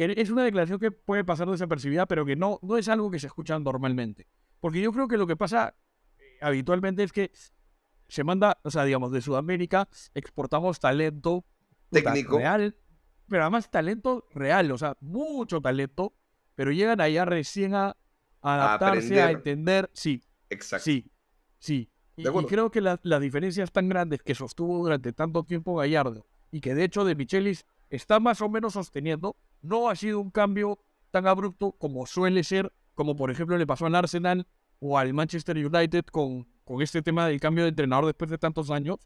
[0.00, 3.18] Que es una declaración que puede pasar desapercibida, pero que no, no es algo que
[3.18, 4.26] se escucha normalmente.
[4.58, 5.74] Porque yo creo que lo que pasa
[6.18, 7.30] eh, habitualmente es que
[8.08, 11.44] se manda, o sea, digamos, de Sudamérica exportamos talento
[11.90, 12.78] técnico real,
[13.28, 16.14] pero además talento real, o sea, mucho talento,
[16.54, 17.94] pero llegan allá recién a,
[18.40, 21.12] adaptarse, a, entender, sí, exacto, sí,
[21.58, 21.90] sí.
[22.16, 26.74] Y, creo que las diferencias tan grandes que sostuvo durante tanto tiempo Gallardo y que
[26.74, 30.78] de hecho de Michelis está más o menos sosteniendo, no ha sido un cambio
[31.10, 34.46] tan abrupto como suele ser, como por ejemplo le pasó al Arsenal
[34.78, 38.70] o al Manchester United con, con este tema del cambio de entrenador después de tantos
[38.70, 38.98] años,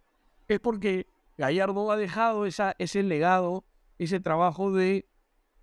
[0.48, 3.64] es porque Gallardo ha dejado esa, ese legado,
[3.98, 5.08] ese trabajo de,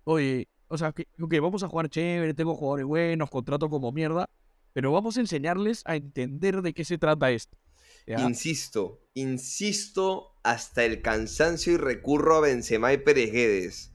[0.04, 4.30] oye, o sea, que vamos a jugar chévere, tengo jugadores buenos, contrato como mierda,
[4.72, 7.58] pero vamos a enseñarles a entender de qué se trata esto.
[8.06, 13.91] Insisto, insisto hasta el cansancio y recurro a Benzema y Pereguedes.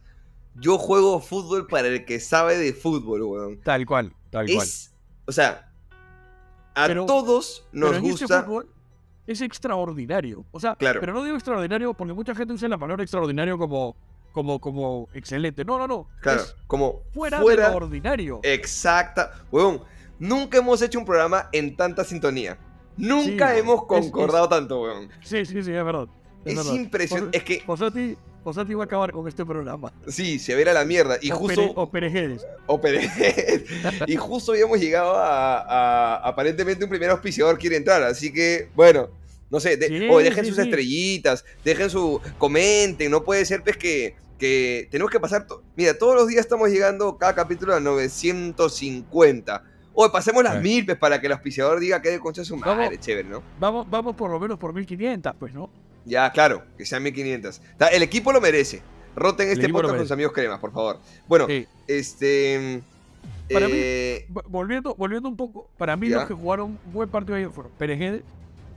[0.59, 3.57] Yo juego fútbol para el que sabe de fútbol, weón.
[3.61, 4.67] Tal cual, tal cual.
[5.25, 5.71] O sea,
[6.73, 8.45] a todos nos gusta.
[9.25, 10.45] es extraordinario.
[10.51, 13.95] O sea, pero no digo extraordinario porque mucha gente usa la palabra extraordinario como,
[14.31, 15.65] como, como excelente.
[15.65, 16.07] No, no, no.
[16.21, 18.39] Claro, como fuera, de lo ordinario.
[18.43, 19.33] Exacta.
[19.51, 19.81] Weón,
[20.19, 22.57] nunca hemos hecho un programa en tanta sintonía.
[22.95, 25.09] Nunca hemos concordado tanto, weón.
[25.21, 26.07] Sí, sí, sí, es verdad.
[26.45, 27.37] Es, impresionante.
[27.37, 27.63] Es que.
[28.47, 29.91] Posati iba a acabar con este programa.
[30.07, 31.17] Sí, se verá la mierda.
[31.21, 31.69] Y justo.
[31.75, 32.47] o Perejedes.
[32.65, 33.65] O Perejedes.
[34.07, 38.01] y justo habíamos llegado a, Aparentemente un primer auspiciador quiere entrar.
[38.03, 39.09] Así que, bueno.
[39.49, 39.77] No sé,
[40.09, 42.21] o dejen sus estrellitas, dejen su.
[42.37, 43.11] Comenten.
[43.11, 44.15] No puede ser, pues, que.
[44.39, 45.45] Que tenemos que pasar.
[45.75, 49.63] Mira, todos los días estamos llegando cada capítulo a 950.
[49.93, 52.97] O pasemos las mil, pues, para que el auspiciador diga que de concha su madre,
[52.97, 53.43] chévere, ¿no?
[53.59, 55.69] Vamos, vamos por lo menos por 1500, pues, ¿no?
[56.07, 57.61] Ya, claro, que sean 1500.
[57.91, 58.81] El equipo lo merece.
[59.15, 60.99] Roten este podcast con sus amigos cremas, por favor.
[61.27, 61.47] Bueno,
[61.87, 62.81] este.
[63.51, 67.49] Para mí, eh, volviendo, volviendo un poco, para mí los que jugaron buen partido ayer
[67.49, 68.23] fueron Perejedes.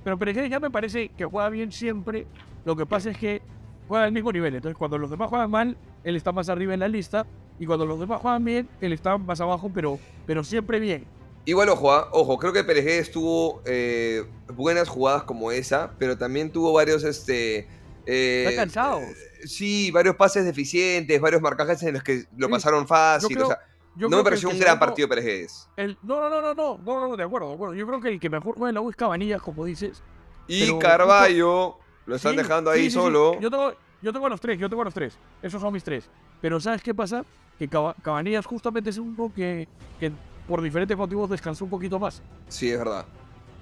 [0.03, 2.27] Pero Perejedes ya me parece que juega bien siempre.
[2.64, 3.43] Lo que pasa es que
[3.87, 4.55] juega al mismo nivel.
[4.55, 7.27] Entonces, cuando los demás juegan mal, él está más arriba en la lista.
[7.59, 11.05] Y cuando los demás juegan bien, él está más abajo, pero, pero siempre bien.
[11.44, 12.09] Igual, ojo, ¿ah?
[12.12, 14.24] ojo, creo que Pérez tuvo eh,
[14.55, 17.68] buenas jugadas como esa, pero también tuvo varios, este...
[18.07, 19.00] Eh, Está cansado.
[19.44, 23.59] sí, varios pases deficientes, varios marcajes en los que lo pasaron fácil, o sea...
[23.96, 27.16] no me pareció un gran partido Pérez el, no, no, no, no, no, no, no,
[27.16, 27.74] de acuerdo, de acuerdo.
[27.74, 30.03] Yo creo que el que mejor juega en la U es Cabanillas, como dices.
[30.46, 33.40] Y Carballo, lo están dejando ahí solo.
[33.40, 33.72] Yo tengo,
[34.03, 35.16] yo tengo los tres, yo tengo los tres.
[35.42, 36.09] Esos son mis tres.
[36.40, 37.24] Pero ¿sabes qué pasa?
[37.59, 40.11] Que Cabanillas justamente es uno que, que
[40.51, 42.21] por diferentes motivos descansó un poquito más.
[42.49, 43.07] Sí, es verdad.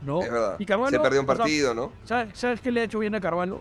[0.05, 0.23] ¿No?
[0.23, 0.57] Es verdad.
[0.59, 1.93] Y Se perdió un partido, ¿no?
[2.05, 3.61] ¿sabes, qué le ha hecho bien a Carvalho?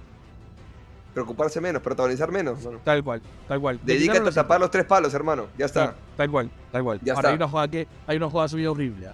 [1.14, 2.60] Preocuparse menos, protagonizar menos.
[2.86, 3.80] Tal cual, tal cual.
[3.84, 5.48] Dedícate a tapar los tres palos, hermano.
[5.58, 5.96] Ya está.
[6.16, 7.02] Tal, cual, tal cual.
[7.04, 7.30] Ya Ahora, está.
[7.30, 9.08] Hay una jugada que hay una jugada subida horrible.
[9.08, 9.14] ¿ah?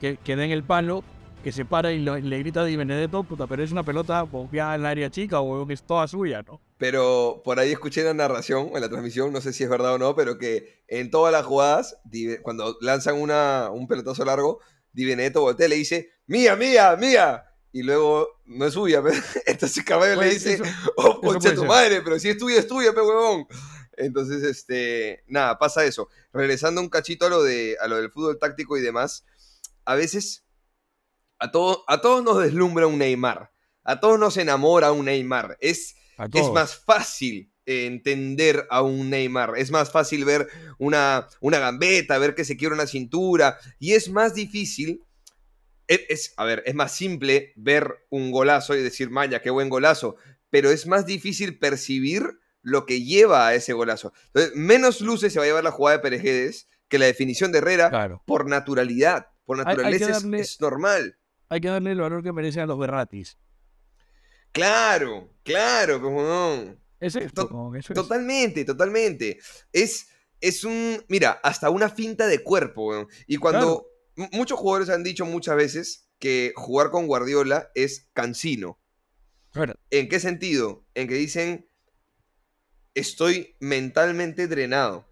[0.00, 1.02] Que, que den el palo
[1.42, 4.80] que se para y, le grita de Benedetto, puta, pero es una pelota bombeada en
[4.82, 6.60] el área chica o es toda suya, ¿no?
[6.78, 9.98] Pero por ahí escuché la narración, en la transmisión, no sé si es verdad o
[9.98, 11.96] no, pero que en todas las jugadas,
[12.42, 14.60] cuando lanzan una, un pelotazo largo,
[14.92, 17.44] Di Benedetto voltea y le dice, mía, mía, mía.
[17.72, 19.00] Y luego no es suya,
[19.46, 20.60] entonces Caballo le pues, dice,
[20.96, 23.46] oh, concha tu madre, pero si es tuya, es tuya, pe huevón.
[23.96, 26.08] Entonces, este, nada, pasa eso.
[26.32, 29.24] Regresando un cachito a lo, de, a lo del fútbol táctico y demás,
[29.84, 30.44] a veces
[31.40, 31.46] a,
[31.86, 33.50] a todos nos deslumbra un Neymar.
[33.82, 35.56] A todos nos enamora un Neymar.
[35.60, 35.96] Es,
[36.32, 39.54] es más fácil entender a un Neymar.
[39.56, 40.48] Es más fácil ver
[40.78, 43.58] una, una gambeta, ver que se quiere una cintura.
[43.78, 45.02] Y es más difícil.
[45.88, 49.70] E, es, a ver, es más simple ver un golazo y decir, Maya, qué buen
[49.70, 50.16] golazo.
[50.50, 54.12] Pero es más difícil percibir lo que lleva a ese golazo.
[54.26, 57.58] Entonces, menos luces se va a llevar la jugada de Perejedes que la definición de
[57.58, 59.28] Herrera por naturalidad.
[59.46, 61.16] Por naturaleza es normal
[61.50, 63.36] hay que darle el valor que merecen a los Berratis.
[64.52, 66.76] Claro, claro, como no.
[67.00, 67.48] Es esto,
[67.92, 69.38] Totalmente, totalmente.
[69.72, 70.08] Es,
[70.40, 73.08] es un, mira, hasta una finta de cuerpo.
[73.26, 73.86] Y cuando
[74.32, 78.78] muchos jugadores han dicho muchas veces que jugar con Guardiola es cansino.
[79.90, 80.84] ¿En qué sentido?
[80.94, 81.68] En que dicen,
[82.94, 85.08] estoy mentalmente drenado.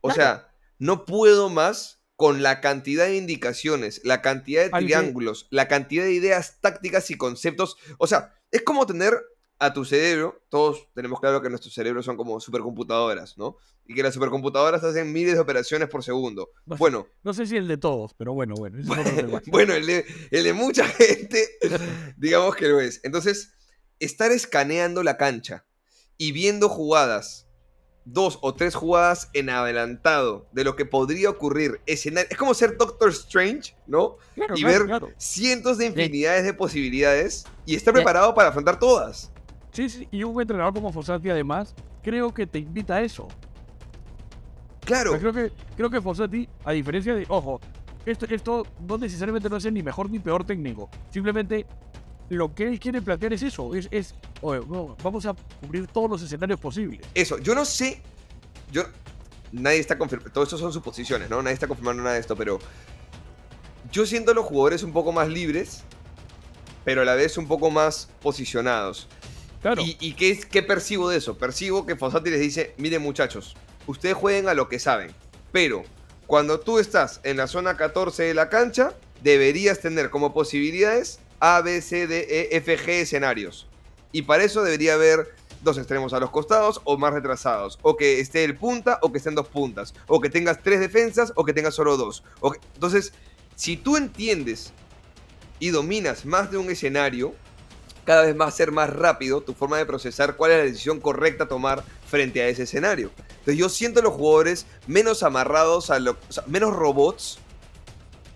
[0.00, 5.68] O sea, no puedo más con la cantidad de indicaciones, la cantidad de triángulos, la
[5.68, 7.76] cantidad de ideas tácticas y conceptos.
[7.98, 9.14] O sea, es como tener
[9.58, 13.56] a tu cerebro, todos tenemos claro que nuestros cerebros son como supercomputadoras, ¿no?
[13.86, 16.50] Y que las supercomputadoras hacen miles de operaciones por segundo.
[16.64, 17.06] bueno.
[17.22, 18.78] No sé si el de todos, pero bueno, bueno.
[19.46, 21.48] bueno, el de, el de mucha gente,
[22.16, 23.00] digamos que lo es.
[23.04, 23.54] Entonces,
[23.98, 25.66] estar escaneando la cancha
[26.18, 27.45] y viendo jugadas
[28.06, 31.80] dos o tres jugadas en adelantado de lo que podría ocurrir.
[31.84, 34.16] Es como ser Doctor Strange, ¿no?
[34.54, 34.86] y ver
[35.18, 39.30] cientos de infinidades de posibilidades y estar preparado para afrontar todas.
[39.72, 43.28] Sí, sí, y un entrenador como Fossati además, creo que te invita a eso.
[44.84, 45.18] Claro.
[45.18, 47.60] creo que, creo que Fossati, a diferencia de, ojo,
[48.06, 50.88] esto, esto no necesariamente no es ni mejor ni peor técnico.
[51.10, 51.66] Simplemente
[52.28, 54.14] lo que él quiere plantear es eso, es, es
[55.02, 57.00] vamos a cubrir todos los escenarios posibles.
[57.14, 58.00] Eso, yo no sé,
[58.72, 58.82] yo,
[59.52, 61.42] nadie está confirmando, todo esto son suposiciones, ¿no?
[61.42, 62.58] Nadie está confirmando nada de esto, pero
[63.92, 65.84] yo siento a los jugadores un poco más libres,
[66.84, 69.08] pero a la vez un poco más posicionados.
[69.62, 69.82] Claro.
[69.84, 71.38] ¿Y, qué, qué percibo de eso?
[71.38, 75.12] Percibo que Fossati les dice, miren muchachos, ustedes jueguen a lo que saben,
[75.50, 75.82] pero
[76.26, 81.60] cuando tú estás en la zona 14 de la cancha, deberías tener como posibilidades a,
[81.60, 83.66] B, C, D, E, F, G escenarios.
[84.12, 87.78] Y para eso debería haber dos extremos a los costados o más retrasados.
[87.82, 89.94] O que esté el punta o que estén dos puntas.
[90.06, 92.22] O que tengas tres defensas o que tengas solo dos.
[92.74, 93.12] Entonces,
[93.54, 94.72] si tú entiendes
[95.58, 97.34] y dominas más de un escenario,
[98.04, 101.00] cada vez va a ser más rápido tu forma de procesar cuál es la decisión
[101.00, 103.10] correcta a tomar frente a ese escenario.
[103.30, 107.38] Entonces yo siento a los jugadores menos amarrados a lo, menos robots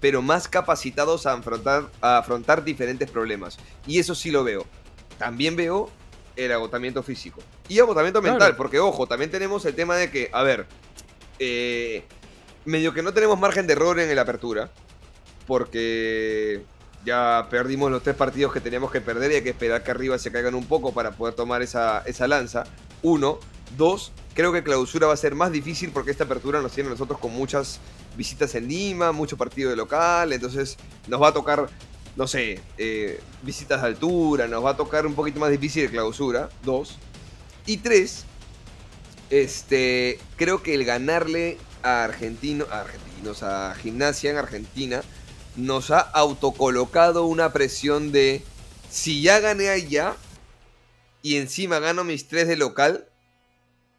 [0.00, 3.58] pero más capacitados a afrontar, a afrontar diferentes problemas.
[3.86, 4.66] Y eso sí lo veo.
[5.18, 5.90] También veo
[6.36, 7.42] el agotamiento físico.
[7.68, 10.66] Y agotamiento mental, porque ojo, también tenemos el tema de que, a ver,
[11.38, 12.04] eh,
[12.64, 14.70] medio que no tenemos margen de error en la apertura,
[15.46, 16.64] porque
[17.04, 20.18] ya perdimos los tres partidos que teníamos que perder y hay que esperar que arriba
[20.18, 22.64] se caigan un poco para poder tomar esa, esa lanza.
[23.02, 23.38] Uno.
[23.76, 26.92] Dos, creo que clausura va a ser más difícil porque esta apertura nos tiene a
[26.92, 27.78] nosotros con muchas
[28.16, 31.68] visitas en Lima, mucho partido de local, entonces nos va a tocar,
[32.16, 35.90] no sé, eh, visitas de altura, nos va a tocar un poquito más difícil de
[35.90, 36.96] clausura, dos.
[37.66, 38.24] Y tres,
[39.28, 45.02] este, creo que el ganarle a, argentino, a argentinos, a gimnasia en Argentina,
[45.56, 48.42] nos ha autocolocado una presión de
[48.90, 50.16] si ya gané allá
[51.20, 53.09] y encima gano mis tres de local,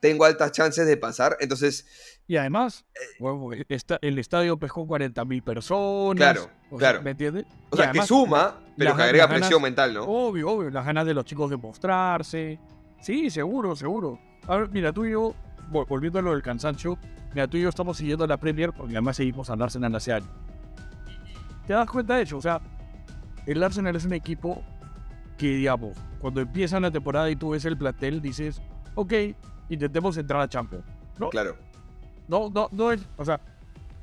[0.02, 1.38] tengo altas chances de pasar.
[1.40, 1.86] Entonces.
[2.28, 2.86] Y además,
[3.20, 6.18] eh, el estadio pescó 40.000 personas.
[6.18, 7.02] Claro, claro.
[7.02, 7.46] ¿Me entiendes?
[7.70, 10.04] O sea, que suma, pero que agrega presión mental, ¿no?
[10.04, 10.70] Obvio, obvio.
[10.70, 12.60] Las ganas de los chicos de mostrarse.
[13.00, 14.20] Sí, seguro, seguro.
[14.48, 15.34] A ver, mira, tú y yo,
[15.70, 16.98] volviendo a lo del cansancio,
[17.34, 20.30] mira, tú y yo estamos siguiendo la Premier porque además seguimos al Arsenal hace años.
[21.68, 22.38] ¿Te das cuenta de eso?
[22.38, 22.60] O sea,
[23.46, 24.64] el Arsenal es un equipo
[25.38, 28.62] que, digamos, cuando empieza una temporada y tú ves el plantel, dices,
[28.96, 29.14] ok,
[29.74, 30.86] intentemos entrar a Champions.
[31.18, 31.30] ¿no?
[31.30, 31.56] Claro.
[32.28, 33.02] No, no, no es.
[33.18, 33.40] O sea,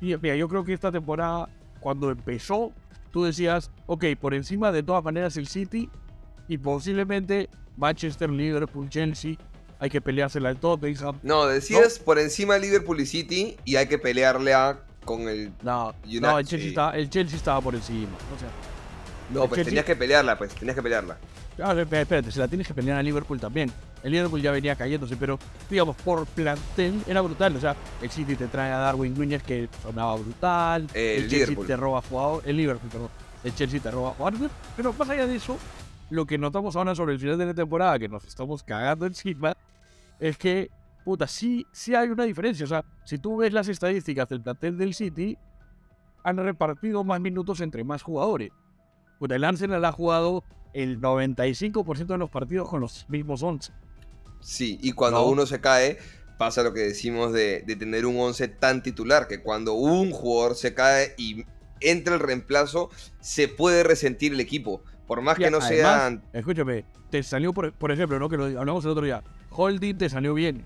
[0.01, 2.71] mira, yo creo que esta temporada, cuando empezó,
[3.11, 5.89] tú decías, ok, por encima de todas maneras el City
[6.47, 9.35] y posiblemente Manchester, Liverpool, Chelsea,
[9.79, 11.19] hay que peleársela al Tottenham.
[11.23, 15.93] No, decías por encima Liverpool y City y hay que pelearle a con el No,
[16.21, 18.15] no el, Chelsea estaba, el Chelsea estaba por encima.
[18.35, 18.49] O sea,
[19.31, 21.17] no, pues tenías que pelearla, pues, tenías que pelearla.
[21.59, 23.69] Claro, espérate, se la tienes que pelear a Liverpool también.
[24.01, 25.37] El Liverpool ya venía cayéndose, pero
[25.69, 27.53] digamos, por plantel era brutal.
[27.57, 30.87] O sea, el City te trae a Darwin Núñez que sonaba brutal.
[30.93, 32.43] el, el Chelsea te roba jugador.
[32.45, 33.09] El Liverpool, perdón.
[33.43, 34.49] El Chelsea te roba jugador.
[34.77, 35.57] Pero más allá de eso,
[36.09, 39.57] lo que notamos ahora sobre el final de la temporada, que nos estamos cagando encima,
[40.17, 40.69] es que,
[41.03, 42.63] puta, sí, sí hay una diferencia.
[42.63, 45.37] O sea, si tú ves las estadísticas del plantel del City,
[46.23, 48.49] han repartido más minutos entre más jugadores.
[49.19, 53.73] Puta, el Arsenal ha jugado el 95% de los partidos con los mismos 11.
[54.39, 55.99] Sí, y cuando uno se cae,
[56.37, 60.73] pasa lo que decimos de, tener un 11 tan titular, que cuando un jugador se
[60.73, 61.43] cae y
[61.81, 64.81] entra el reemplazo, se puede resentir el equipo.
[65.05, 66.23] Por más que no sean.
[66.31, 68.29] Escúchame, te salió, por, por, ejemplo, ¿no?
[68.29, 69.23] que lo hablamos el otro día.
[69.49, 70.63] Holding te salió bien.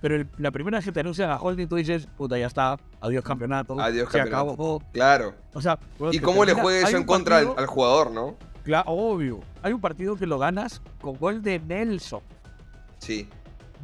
[0.00, 3.24] Pero la primera vez que te anuncian a Holding, tú dices, puta, ya está, adiós
[3.24, 3.80] campeonato.
[3.80, 4.52] Adiós se campeonato.
[4.52, 4.82] Acabó.
[4.92, 5.34] Claro.
[5.54, 5.78] O sea,
[6.12, 8.36] ¿y cómo le juega eso en contra al, jugador, no?
[8.62, 9.40] Claro, obvio.
[9.62, 12.20] Hay un partido que lo ganas con gol de Nelson.
[12.98, 13.28] Sí.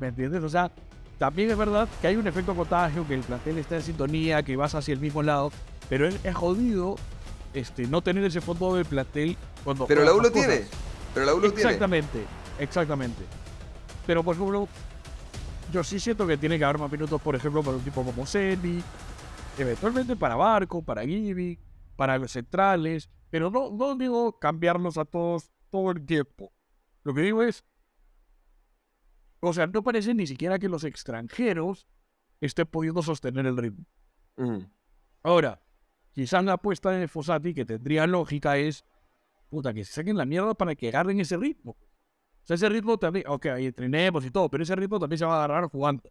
[0.01, 0.43] ¿Me entiendes?
[0.43, 0.71] O sea,
[1.19, 4.57] también es verdad que hay un efecto contagio, que el plantel está en sintonía, que
[4.57, 5.51] vas hacia el mismo lado,
[5.89, 6.97] pero es, jodido
[7.55, 9.87] este, no tener ese fondo del plantel cuando.
[9.87, 10.65] Pero la U lo tiene.
[11.15, 12.25] Pero la U lo exactamente,
[12.59, 13.23] Exactamente,
[14.07, 14.69] Pero por ejemplo,
[15.73, 18.27] yo sí siento que tiene que haber más minutos, por ejemplo, para un tipo como
[18.27, 18.83] Semi,
[19.59, 21.59] eventualmente para Barco, para Gibi,
[21.97, 26.53] para los centrales, pero no, no digo cambiarlos a todos todo el tiempo.
[27.03, 27.64] Lo que digo es,
[29.41, 31.89] o sea, no parece ni siquiera que los extranjeros
[32.41, 33.87] estén pudiendo sostener el ritmo.
[35.23, 35.62] Ahora,
[36.12, 38.85] quizás la apuesta de Fossati, que tendría lógica, es,
[39.49, 41.77] puta, que se saquen la mierda para que agarren ese ritmo.
[42.43, 45.24] O sea, ese ritmo también, ok, ahí entrenemos y todo, pero ese ritmo también se
[45.24, 46.03] va a agarrar jugando.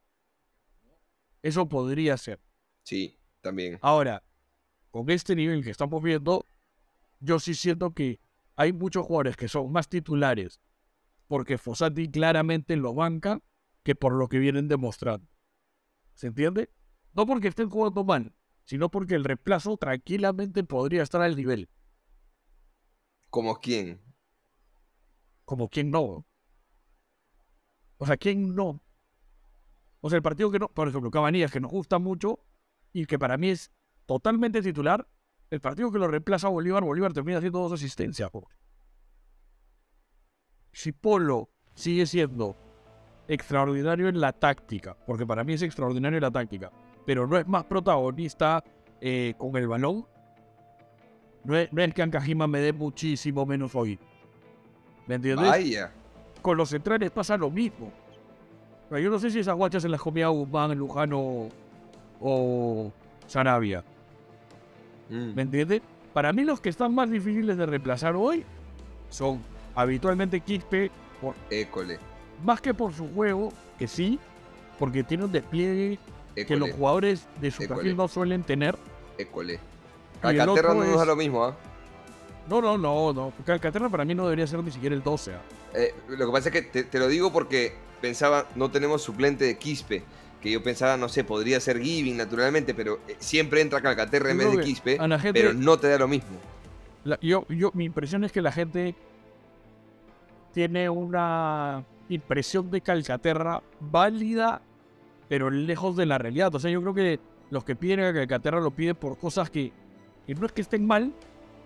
[1.42, 2.40] Eso podría ser.
[2.84, 3.80] Sí, también.
[3.82, 4.24] Ahora,
[4.92, 6.46] con este nivel que estamos viendo,
[7.20, 8.20] yo sí siento que
[8.56, 10.62] hay muchos jugadores que son más titulares
[11.32, 13.42] porque Fossati claramente lo banca
[13.84, 15.26] que por lo que vienen demostrando.
[16.14, 16.70] ¿Se entiende?
[17.14, 21.70] No porque estén jugando mal, sino porque el reemplazo tranquilamente podría estar al nivel.
[23.30, 24.02] ¿Como quién?
[25.52, 26.26] Como quién no.
[27.98, 28.82] O sea, ¿quién no?
[30.00, 32.40] O sea, el partido que no, por ejemplo, Cabanillas, que nos gusta mucho
[32.94, 33.70] y que para mí es
[34.06, 35.06] totalmente titular,
[35.50, 38.32] el partido que lo reemplaza a Bolívar, Bolívar termina haciendo dos asistencias.
[40.72, 42.56] Si Polo sigue siendo
[43.28, 46.72] extraordinario en la táctica, porque para mí es extraordinario en la táctica,
[47.06, 48.64] pero no es más protagonista
[49.02, 50.08] eh, con el balón,
[51.44, 54.00] no es, que Ankajima me dé muchísimo menos hoy.
[55.08, 55.50] ¿Me entiendes?
[55.50, 55.92] Vaya.
[56.42, 57.92] Con los centrales pasa lo mismo.
[58.90, 61.50] yo no sé si esas guachas se las comía Guzmán, Lujano
[62.20, 62.92] o
[63.28, 63.84] Sarabia.
[65.10, 65.34] Mm.
[65.36, 65.82] ¿Me entiendes?
[66.14, 68.44] Para mí los que están más difíciles de reemplazar hoy
[69.10, 69.42] son
[69.76, 70.92] habitualmente Quispe
[71.22, 72.00] por, École.
[72.44, 74.20] más que por su juego, que sí,
[74.80, 76.00] porque tiene un despliegue
[76.36, 78.78] que los jugadores de su perfil no suelen tener.
[79.18, 79.60] École.
[80.22, 80.98] Calcaterra no es...
[80.98, 81.56] da lo mismo, ¿ah?
[82.50, 83.34] No, no, no, no.
[83.46, 85.34] Calcaterra para mí no debería ser ni siquiera el 12.
[85.34, 85.42] ¿ah?
[85.74, 89.58] Eh, lo que pasa es que te, lo digo porque pensaba, no tenemos suplente de
[89.58, 90.04] Quispe.
[90.42, 94.40] Que yo pensaba, no sé, podría ser Giving naturalmente, pero eh, siempre entra Calcaterra en
[94.40, 94.98] vez de Quispe.
[95.34, 96.38] pero no te da lo mismo.
[97.22, 98.96] yo, yo, mi impresión es que la gente
[100.52, 104.62] tiene una impresión de Calcaterra válida,
[105.30, 106.54] pero lejos de la realidad.
[106.56, 107.20] O sea, yo creo que
[107.50, 109.72] los que piden a Calcaterra lo piden por cosas que,
[110.28, 111.14] no es que estén mal,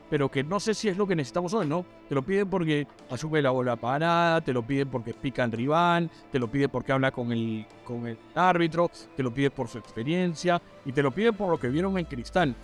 [0.10, 1.86] pero que no sé si es lo que necesitamos hoy, ¿no?
[2.08, 6.10] Te lo piden porque asume la bola parada, te lo piden porque pica en rival,
[6.32, 9.78] te lo piden porque habla con el, con el árbitro, te lo piden por su
[9.78, 12.56] experiencia y te lo piden por lo que vieron en Cristal.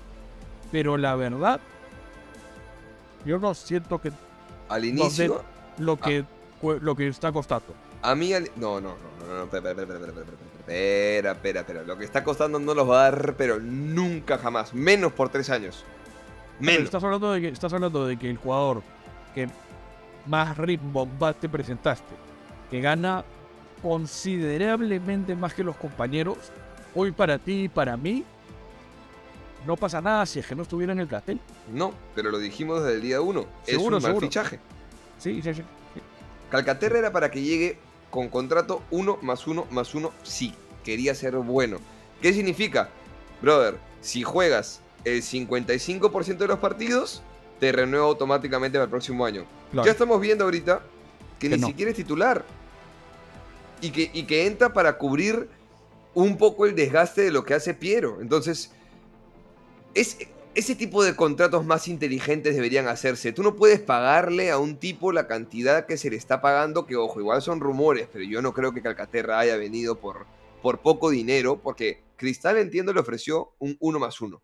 [0.71, 1.59] Pero la verdad,
[3.25, 4.11] yo no siento que...
[4.69, 5.43] Al inicio
[5.79, 6.05] lo ah.
[6.05, 6.25] que,
[6.61, 7.73] lo que está costando.
[8.03, 8.95] A mí, no, no, no,
[9.27, 13.01] no, no, espera, espera, espera, espera, espera, espera, Lo que está costando no los va
[13.01, 14.73] a dar, pero nunca jamás.
[14.73, 15.83] Menos por tres años.
[16.61, 16.83] Menos.
[16.83, 18.83] Estás hablando de que, estás hablando de que el jugador
[19.33, 19.49] que
[20.27, 21.09] más ritmo
[21.39, 22.13] te presentaste,
[22.69, 23.25] que gana
[23.81, 26.37] considerablemente más que los compañeros,
[26.93, 28.23] hoy para ti y para mí,
[29.65, 31.39] no pasa nada si es que no estuviera en el cartel.
[31.73, 33.45] No, pero lo dijimos desde el día uno.
[33.65, 34.59] es un mal fichaje.
[35.17, 35.63] Sí, sí, sí.
[36.49, 37.77] Calcaterra era para que llegue
[38.09, 40.53] con contrato 1 más 1 más 1 si
[40.83, 41.77] quería ser bueno.
[42.21, 42.89] ¿Qué significa?
[43.41, 47.21] Brother, si juegas el 55% de los partidos,
[47.59, 49.45] te renueva automáticamente para el próximo año.
[49.73, 50.81] Ya estamos viendo ahorita
[51.39, 52.43] que, ni siquiera es titular.
[53.81, 55.49] Y que, y que entra para cubrir
[56.13, 58.19] un poco el desgaste de lo que hace Piero.
[58.21, 58.71] Entonces,
[59.93, 60.17] es,
[60.53, 63.31] ese tipo de contratos más inteligentes deberían hacerse.
[63.31, 66.95] Tú no puedes pagarle a un tipo la cantidad que se le está pagando, que
[66.95, 70.25] ojo, igual son rumores, pero yo no creo que Calcaterra haya venido por,
[70.61, 74.41] por poco dinero, porque Cristal, entiendo, le ofreció un 1 más 1.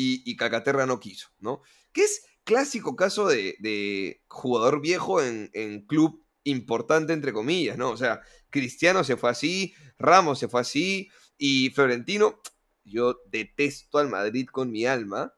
[0.00, 1.60] Y, Calcaterra no quiso, ¿no?
[1.92, 7.90] Que es clásico caso de, jugador viejo en, en club importante, entre comillas, ¿no?
[7.90, 8.20] O sea,
[8.50, 12.40] Cristiano se fue así, Ramos se fue así, y Florentino
[12.84, 15.34] yo detesto al Madrid con mi alma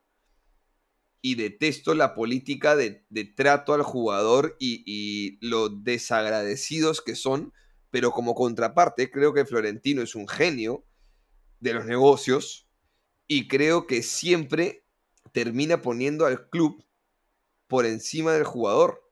[1.23, 3.05] y detesto la política de,
[3.37, 7.53] trato al jugador y, y, lo desagradecidos que son,
[7.91, 10.85] pero como contraparte creo que Florentino es un genio
[11.61, 12.70] de los negocios
[13.31, 14.85] y creo que siempre
[15.31, 16.85] termina poniendo al club
[17.69, 19.09] por encima del jugador.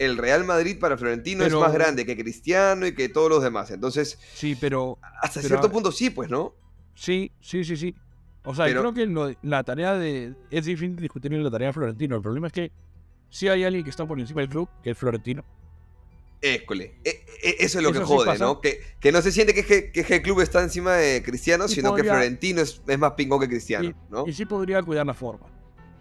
[0.00, 3.70] El Real Madrid para Florentino es más grande que Cristiano y que todos los demás.
[3.70, 6.56] Entonces, sí, pero hasta cierto punto sí, pues, ¿no?
[6.96, 7.94] Sí, sí, sí, sí.
[8.42, 10.34] O sea, yo creo que la tarea de.
[10.50, 12.16] Es difícil discutir la tarea de Florentino.
[12.16, 12.72] El problema es que
[13.28, 15.44] si hay alguien que está por encima del club, que es Florentino.
[16.42, 16.94] École.
[17.04, 18.60] E, e, eso es lo que jode, ¿no?
[18.60, 22.02] Que, que, no se siente que, que, el club está encima de Cristiano, sino que
[22.02, 24.26] Florentino es, es, más pingón que Cristiano, ¿no?
[24.26, 25.46] Y sí podría cuidar la forma.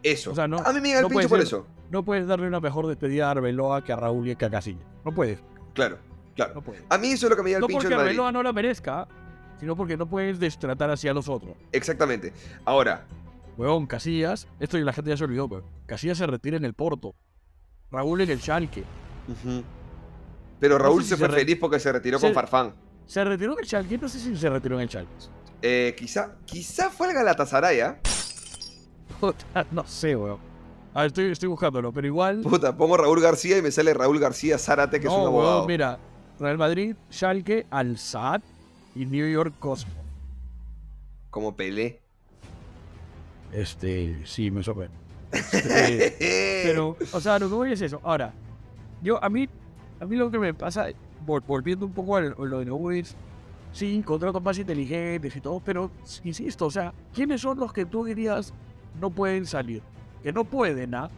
[0.01, 0.31] Eso.
[0.31, 1.67] O sea, no, a mí me da el pincho por eso.
[1.91, 4.85] No puedes darle una mejor despedida a Arbeloa que a Raúl y que a Casilla.
[5.03, 5.39] No puedes.
[5.73, 5.97] Claro.
[6.35, 6.63] Claro.
[6.87, 9.07] A mí eso es lo que me llama el pincho porque Arbeloa no la merezca,
[9.59, 11.57] sino porque no puedes destratar así a los otros.
[11.71, 12.31] Exactamente.
[12.63, 13.05] Ahora.
[13.57, 16.73] Weón, Casillas, esto y la gente ya se olvidó, pero Casillas se retira en el
[16.73, 17.13] Porto.
[17.91, 18.85] Raúl en el Schalke.
[20.59, 22.73] Pero Raúl se fue feliz porque se retiró con Farfán.
[23.05, 23.97] ¿Se retiró en el Schalke?
[23.99, 25.09] No sé si se retiró en el Schalke.
[25.61, 27.99] Eh, quizá, quizá fue el Galatasaray, ¿ah?
[29.71, 30.39] no sé, weón.
[30.93, 32.41] A ver, estoy, estoy buscándolo, pero igual.
[32.41, 35.57] Puta, pongo Raúl García y me sale Raúl García Zárate, que es un abogado.
[35.57, 35.99] Weón, mira,
[36.39, 38.41] Real Madrid, Schalke, Al Saad
[38.95, 39.93] y New York Cosmo.
[41.29, 42.01] Como Pelé.
[43.51, 44.97] Este, sí, me sorprende.
[45.31, 47.99] Este, pero, o sea, lo que voy es eso.
[48.03, 48.33] Ahora,
[49.01, 49.47] yo, a mí,
[49.99, 50.87] a mí lo que me pasa,
[51.25, 53.15] volviendo un poco a lo de Nubes,
[53.71, 55.91] sí, contratos más inteligentes y todo, pero
[56.23, 58.53] insisto, o sea, ¿quiénes son los que tú dirías
[58.99, 59.81] no pueden salir?
[60.23, 61.09] Que no pueden, ¿ah?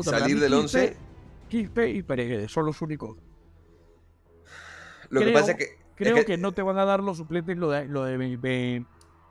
[0.00, 0.96] salir del 11.
[1.48, 3.18] Quispe y Pereguede son los únicos.
[5.10, 5.82] Lo que pasa es que.
[5.94, 6.38] Creo que...
[6.38, 8.84] no te van a dar los suplentes lo de, lo de,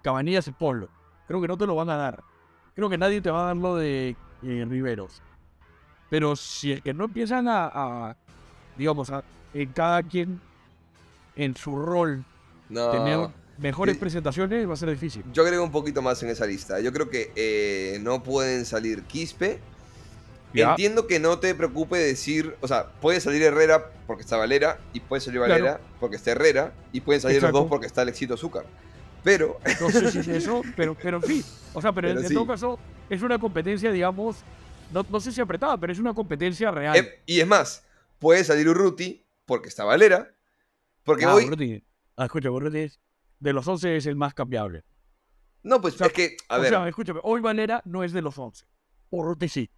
[0.03, 0.89] Cabanillas y Polo.
[1.27, 2.23] Creo que no te lo van a dar.
[2.75, 5.21] Creo que nadie te va a dar lo de eh, Riveros.
[6.09, 8.15] Pero si es que no empiezan a,
[8.77, 9.11] digamos,
[9.53, 10.39] en cada quien
[11.35, 12.23] en su rol
[12.67, 15.23] tener mejores presentaciones, va a ser difícil.
[15.33, 16.79] Yo agrego un poquito más en esa lista.
[16.79, 19.59] Yo creo que eh, no pueden salir Quispe.
[20.53, 24.99] Entiendo que no te preocupe decir, o sea, puede salir Herrera porque está Valera, y
[24.99, 28.65] puede salir Valera porque está Herrera, y pueden salir los dos porque está Alexito Azúcar.
[29.23, 29.59] Pero.
[29.79, 31.45] No sé si es eso, pero, pero sí.
[31.73, 34.37] O sea, pero, en, todo caso, es una competencia, digamos,
[34.91, 36.97] no, sé si apretada, pero es una competencia real.
[36.97, 37.83] Eh, y es más,
[38.21, 40.33] puede salir Urruti porque está Valera,
[41.03, 41.45] porque ah, hoy...
[41.45, 41.83] Urruti.
[42.15, 42.87] Ah, escucha, Urruti
[43.39, 44.85] de los 11 es el más cambiable.
[45.63, 46.69] No, pues es que, a o ver...
[46.69, 48.65] sea, escúchame, hoy Valera no es de los 11.
[49.09, 49.69] Urruti sí.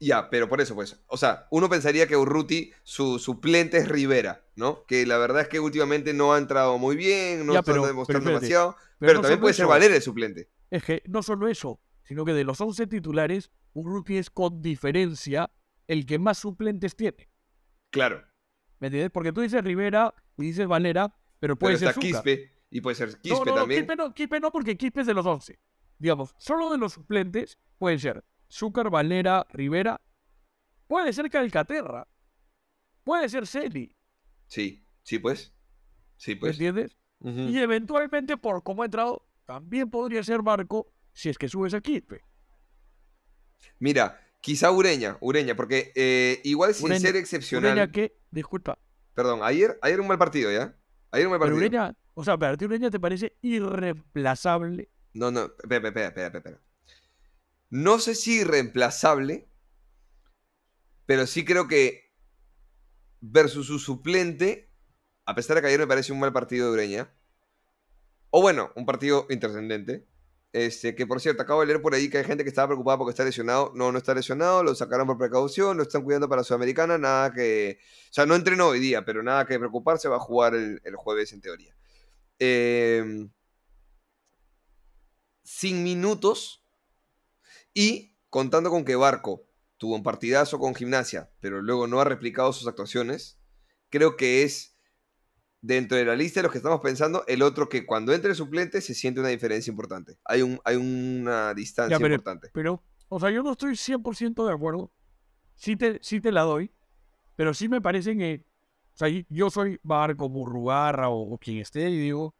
[0.00, 0.98] Ya, pero por eso, pues.
[1.08, 4.86] O sea, uno pensaría que Urruti, su suplente es Rivera, ¿no?
[4.86, 8.76] Que la verdad es que últimamente no ha entrado muy bien, no está demostrando demasiado.
[8.98, 10.48] Pero, también puede ser Valera el suplente.
[10.70, 15.50] Es que no solo eso, sino que de los 11 titulares, Urruti es con diferencia
[15.86, 17.29] el que más suplentes tiene.
[17.90, 18.24] Claro.
[18.78, 19.10] ¿Me entiendes?
[19.10, 23.52] Porque tú dices Rivera y dices Valera, pero puede ser Quispe y puede ser Quispe
[23.52, 23.82] también.
[23.82, 25.58] Quispe no, Quispe no, porque Quispe es de los 11.
[25.98, 30.00] Digamos, solo de los suplentes pueden ser Zúcar, Valera, Rivera.
[30.86, 32.08] Puede ser Calcaterra.
[33.04, 33.94] Puede ser Celi.
[34.46, 35.54] Sí, sí, pues.
[36.16, 36.52] Sí, pues.
[36.52, 36.96] ¿Entiendes?
[37.22, 41.80] Y eventualmente, por cómo ha entrado, también podría ser Marco si es que subes a
[41.80, 42.24] Quispe.
[43.78, 47.72] Mira, Quizá Ureña, Ureña, porque eh, igual sin ser excepcional.
[47.72, 48.16] ¿Ureña qué?
[48.30, 48.78] Disculpa.
[49.14, 50.74] Perdón, ayer, ayer un mal partido, ¿ya?
[51.10, 51.58] Ayer un mal partido.
[51.58, 54.88] Ureña, o sea, para ti Ureña te parece irreemplazable.
[55.12, 56.60] No, no, espera, espera, espera, espera.
[57.68, 59.48] No sé si irreemplazable,
[61.06, 62.14] pero sí creo que
[63.20, 64.70] versus su suplente,
[65.26, 67.12] a pesar de que ayer me parece un mal partido de Ureña,
[68.30, 70.06] o bueno, un partido intrascendente,
[70.52, 72.98] este, que por cierto, acabo de leer por ahí que hay gente que estaba preocupada
[72.98, 73.72] porque está lesionado.
[73.74, 77.78] No, no está lesionado, lo sacaron por precaución, lo están cuidando para Sudamericana, nada que.
[78.10, 81.32] O sea, no entrenó hoy día, pero nada que preocuparse, va a jugar el, jueves
[81.32, 81.76] en teoría.
[82.38, 83.30] Em,
[85.44, 86.64] sin minutos
[87.72, 89.46] y contando con que Barco
[89.76, 93.38] tuvo un partidazo con gimnasia, pero luego no ha replicado sus actuaciones,
[93.88, 94.69] creo que es
[95.62, 98.80] dentro de la lista de los que estamos pensando, el otro que cuando entre suplente
[98.80, 100.18] se siente una diferencia importante.
[100.24, 102.50] Hay, un, hay una distancia importante.
[102.52, 104.90] Pero, o sea, yo no estoy 100% de acuerdo.
[105.54, 106.72] Sí te, sí te la doy,
[107.36, 108.46] pero sí me parece que,
[108.94, 112.34] o sea, yo soy Barco, Burrugarra o, quien esté y digo,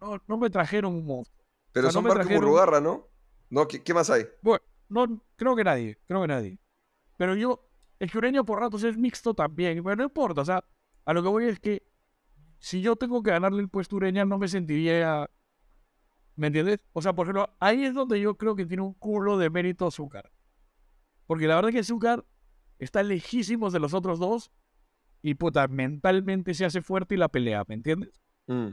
[0.00, 1.44] no, no me trajeron un monstruo.
[1.72, 3.08] Pero son Barco y Burrugarra, ¿no?
[3.48, 4.24] no ¿qué, más hay?
[4.42, 6.58] Bueno, no, creo que nadie, creo que nadie.
[7.16, 7.68] Pero yo,
[8.00, 10.64] el Ureña por ratos es mixto también, pero no importa, o sea,
[11.04, 11.89] a lo que voy es que
[12.60, 15.28] si yo tengo que ganarle el puesto Ureña, no me sentiría.
[16.36, 16.80] ¿Me entiendes?
[16.92, 19.86] O sea, por ejemplo, ahí es donde yo creo que tiene un culo de mérito
[19.86, 20.30] Azúcar.
[21.26, 22.24] Porque la verdad es que Azúcar
[22.78, 24.52] está lejísimos de los otros dos
[25.22, 28.20] y puta, mentalmente se hace fuerte y la pelea, ¿me entiendes?
[28.46, 28.68] Mm.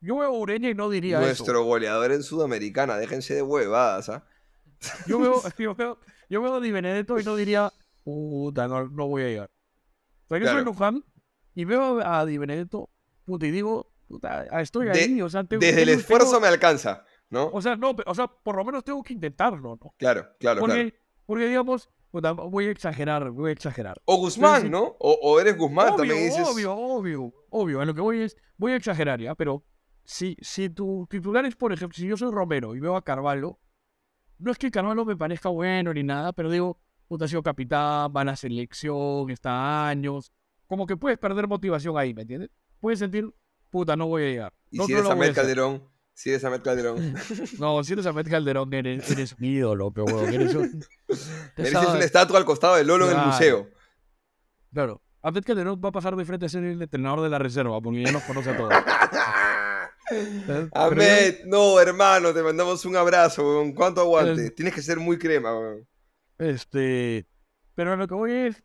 [0.00, 4.26] Yo veo a Ureña y no diría Nuestro goleador en Sudamericana, déjense de huevadas, ¿ah?
[5.06, 5.98] Yo veo, yo veo,
[6.28, 7.72] yo veo a Di Benedetto y no diría,
[8.02, 9.50] puta, no, no voy a llegar.
[10.24, 11.04] O sea, yo soy Luján
[11.54, 12.90] y veo a Di Benedetto
[13.24, 17.48] puta, y digo, puta, estoy ahí, o sea, Desde el esfuerzo me alcanza, ¿no?
[17.52, 19.94] O sea, no, o sea, por lo menos tengo que intentarlo, ¿no?
[19.98, 21.04] Claro, claro, porque, claro.
[21.26, 24.00] Porque, digamos, puta, voy a exagerar, voy a exagerar.
[24.04, 24.96] O Guzmán, ¿no?
[24.98, 26.46] O, eres Guzmán, también dices...
[26.46, 29.34] Obvio, obvio, obvio, en lo que voy es, voy a exagerar, ¿ya?
[29.34, 29.64] Pero
[30.04, 33.58] si, si tu titular es, por ejemplo, si yo soy Romero y veo a Carvalho,
[34.38, 38.12] no es que Carvalho me parezca bueno ni nada, pero digo, puta, ha sido capitán,
[38.14, 40.32] va a la selección, está años,
[40.66, 42.50] como que puedes perder motivación ahí, ¿me entiendes?
[42.84, 43.34] Puedes sentir,
[43.70, 44.52] puta, no voy a llegar.
[44.70, 47.14] Y si eres Ahmed Calderón, si eres Ahmed Calderón.
[47.58, 50.84] no, si eres Ahmed Calderón, eres, eres un ídolo, pero bueno, eres un...
[51.56, 53.70] Mereces una estatua al costado del Lolo en el museo.
[54.70, 55.00] Claro.
[55.22, 58.04] Ahmed Calderón va a pasar de frente a ser el entrenador de la reserva, porque
[58.04, 58.74] ya nos conoce a todos.
[60.74, 63.72] Ahmed, no, hermano, te mandamos un abrazo, weón.
[63.72, 64.50] ¿Cuánto aguante?
[64.50, 65.88] Tienes que ser muy crema, weón.
[66.36, 67.26] Este.
[67.74, 68.62] Pero lo que voy es.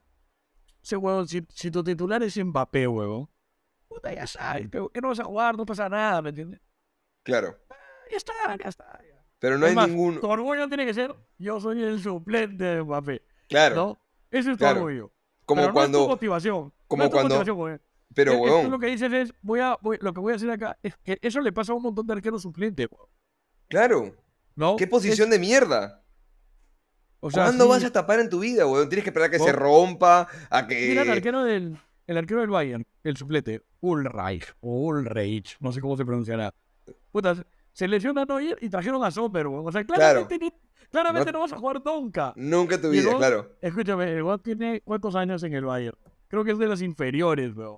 [0.84, 0.97] Ese
[1.53, 3.30] si, tu titular es Mbappé, weón.
[3.90, 6.62] Puta, ya sabes, que no vas a jugar, no pasa nada, ¿me entiendes?
[7.24, 7.58] Claro.
[8.10, 9.02] Ya está, ya está.
[9.40, 10.20] Pero no hay ningún.
[10.20, 13.24] Tu orgullo tiene que ser: yo soy el suplente de Mbappé.
[13.48, 13.76] Claro.
[13.76, 14.02] ¿No?
[14.32, 15.12] Ese es tu orgullo.
[15.46, 15.98] Como pero cuando.
[15.98, 16.74] No es tu motivación.
[16.88, 17.36] Como no cuando.
[17.36, 17.82] Motivación,
[18.14, 18.72] pero, weón.
[18.72, 21.42] lo que dices es: voy a, lo que voy a hacer acá es que eso
[21.42, 23.10] le pasa a un montón de arqueros suplentes, weón.
[23.70, 24.16] Claro.
[24.56, 24.76] ¿No?
[24.76, 26.04] ¿Qué posición de mierda?
[27.22, 28.90] O sea, ¿Cuándo vas a tapar en tu vida, weón?
[28.90, 30.90] Tienes que esperar a que se rompa, a que...
[30.90, 31.78] Mira el arquero del,
[32.10, 36.51] el arquero del Bayern, el suplete, Ulreich, o Ulreich, no sé cómo se pronunciará.
[37.12, 39.68] Puta, se lesionó a Neuer y trajeron a Sommer, weón.
[39.68, 40.39] O sea, claramente,
[40.89, 42.34] claramente no, vas a jugar nunca.
[42.36, 43.55] Nunca en tu vida, claro.
[43.62, 45.95] Escúchame, el tiene cuántos años en el Bayern.
[46.28, 47.78] Creo que es de las inferiores, weón.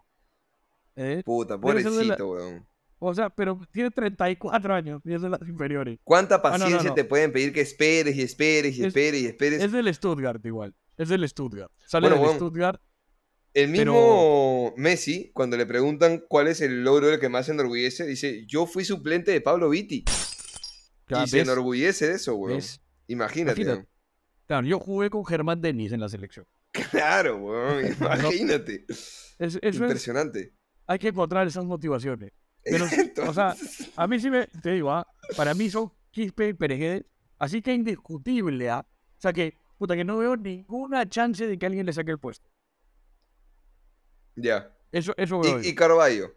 [0.95, 1.23] ¿Eh?
[1.25, 2.65] Puta, pobrecito, weón.
[2.99, 5.99] O sea, pero tiene 34 años y es de las inferiores.
[6.05, 9.61] ¿Cuánta ah, paciencia te pueden pedir que esperes y esperes y esperes y esperes?
[9.61, 10.73] Es del Stuttgart igual.
[10.95, 11.71] Es del Stuttgart.
[11.85, 12.79] Sale del Stuttgart.
[13.53, 18.05] El mismo Messi, cuando le preguntan cuál es el logro del que más se enorgullece,
[18.05, 20.05] dice, yo fui suplente de Pablo Vitti.
[21.09, 22.61] y se enorgullece de eso, weón.
[23.07, 23.85] Imagínate.
[24.47, 26.45] Claro, yo jugué con Germán Denis en la selección.
[26.71, 27.85] Claro, weón.
[27.99, 28.85] Imagínate.
[29.39, 30.53] Impresionante.
[30.87, 32.31] hay que encontrar esas motivaciones.
[32.63, 32.85] Pero,
[33.27, 33.55] o sea,
[33.97, 35.05] a mí sí me, te digo, ¿ah?
[35.35, 37.05] para mí son Quispe y Pereguedes,
[37.39, 38.85] así que indiscutible, ¿ah?
[39.17, 42.19] O sea que, puta, que no veo ninguna chance de que alguien le saque el
[42.19, 42.49] puesto.
[44.35, 44.75] Ya.
[44.91, 45.41] Eso, eso.
[45.61, 46.35] Y, y Carballo.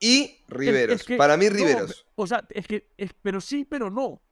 [0.00, 1.04] Y Riveros.
[1.16, 2.06] para mí, Riveros.
[2.14, 4.22] o sea, es que, es, pero sí, pero no.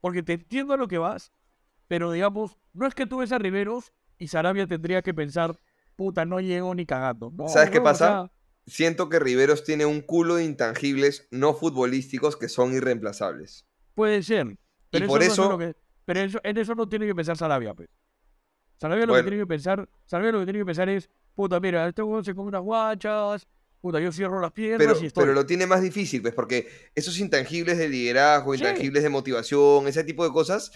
[0.00, 1.32] Porque te entiendo a lo que vas,
[1.86, 5.58] pero digamos, no es que tú ves a Riveros y Sarabia tendría que pensar,
[5.96, 7.32] puta, no llego ni cagando.
[7.48, 8.30] ¿Sabes qué pasa?
[8.68, 13.66] siento que Riveros tiene un culo de intangibles no futbolísticos que son irreemplazables.
[13.94, 14.58] Puede ser.
[14.90, 15.58] Pero y por eso.
[16.04, 17.88] pero en eso no tiene que pensar Sarabia, pues.
[18.76, 19.88] Sarabia lo que tiene que pensar.
[20.04, 21.10] Sarabia lo que tiene que pensar es.
[21.38, 23.46] Puta, mira, este juego se come unas guachas.
[23.80, 25.22] Puta, yo cierro las piernas pero, y estoy.
[25.22, 30.02] Pero lo tiene más difícil, pues, porque esos intangibles de liderazgo, intangibles de motivación, ese
[30.02, 30.72] tipo de cosas,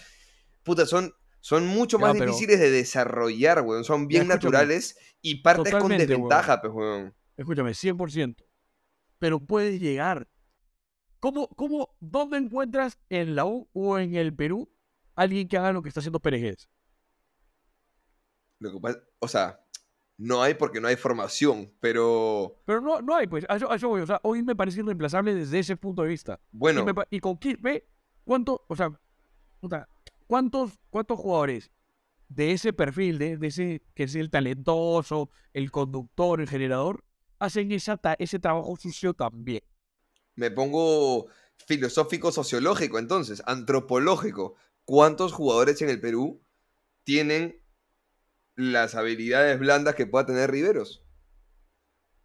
[0.63, 3.83] puta, son, son mucho más difíciles de desarrollar, weón.
[3.83, 8.45] Son bien naturales y partes con desventaja, pues, weón escúchame, 100%,
[9.19, 10.29] pero puedes llegar.
[11.19, 14.71] ¿Cómo, cómo, dónde encuentras en la U o en el Perú
[15.13, 16.69] alguien que haga lo que está haciendo Pérez
[18.59, 19.62] Lo que pasa, o sea,
[20.23, 22.55] no hay porque no hay formación, pero...
[22.65, 25.59] Pero no, no hay, pues, a eso, voy, o sea, hoy me parece irreemplazable desde
[25.59, 26.39] ese punto de vista.
[26.53, 26.85] Bueno.
[27.09, 27.85] Y, con Quispe,
[28.23, 28.97] ¿cuánto, o sea,
[30.25, 31.71] ¿cuántos, cuántos jugadores
[32.29, 37.03] de ese perfil, de, de, ese que es el talentoso, el conductor, el generador,
[37.37, 39.61] hacen ese trabajo sucio también.
[40.35, 41.27] Me pongo
[41.67, 44.55] filosófico sociológico entonces, antropológico.
[44.85, 46.41] ¿Cuántos jugadores en el Perú
[47.03, 47.61] tienen
[48.55, 51.03] las habilidades blandas que pueda tener Riveros?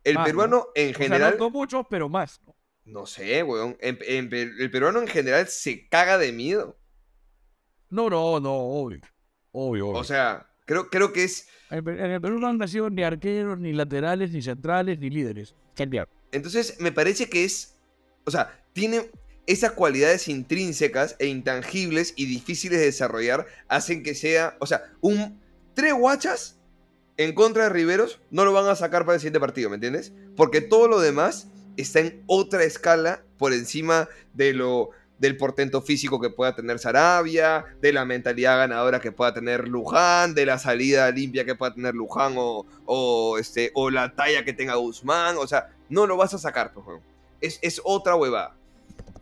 [0.04, 1.36] El peruano en general...
[1.38, 2.40] no muchos, pero más.
[2.84, 3.76] No, sé, weón.
[3.80, 6.78] el peruano en general se caga de miedo.
[7.90, 9.00] No, no, no, obvio.
[9.52, 13.58] Obvio, O sea, creo, creo que es en el Perú no han nacido ni arqueros,
[13.58, 15.54] ni laterales, ni centrales, ni líderes.
[16.32, 17.76] Entonces, me parece que es.
[18.24, 19.10] O sea, tiene
[19.46, 24.56] esas cualidades intrínsecas e intangibles y difíciles de desarrollar hacen que sea.
[24.60, 25.40] O sea, un.
[25.78, 26.58] Tres guachas
[27.18, 30.12] en contra de Riveros no lo van a sacar para el siguiente partido, ¿me entiendes?
[30.36, 36.20] Porque todo lo demás está en otra escala por encima de lo del portento físico
[36.20, 41.08] que pueda tener Sarabia, de la mentalidad ganadora que pueda tener Luján, de la salida
[41.12, 45.36] limpia que pueda tener Luján o, este, o la talla que tenga Guzmán.
[45.38, 46.86] O sea, no lo vas a sacar, pues,
[47.40, 48.56] es, es otra huevada.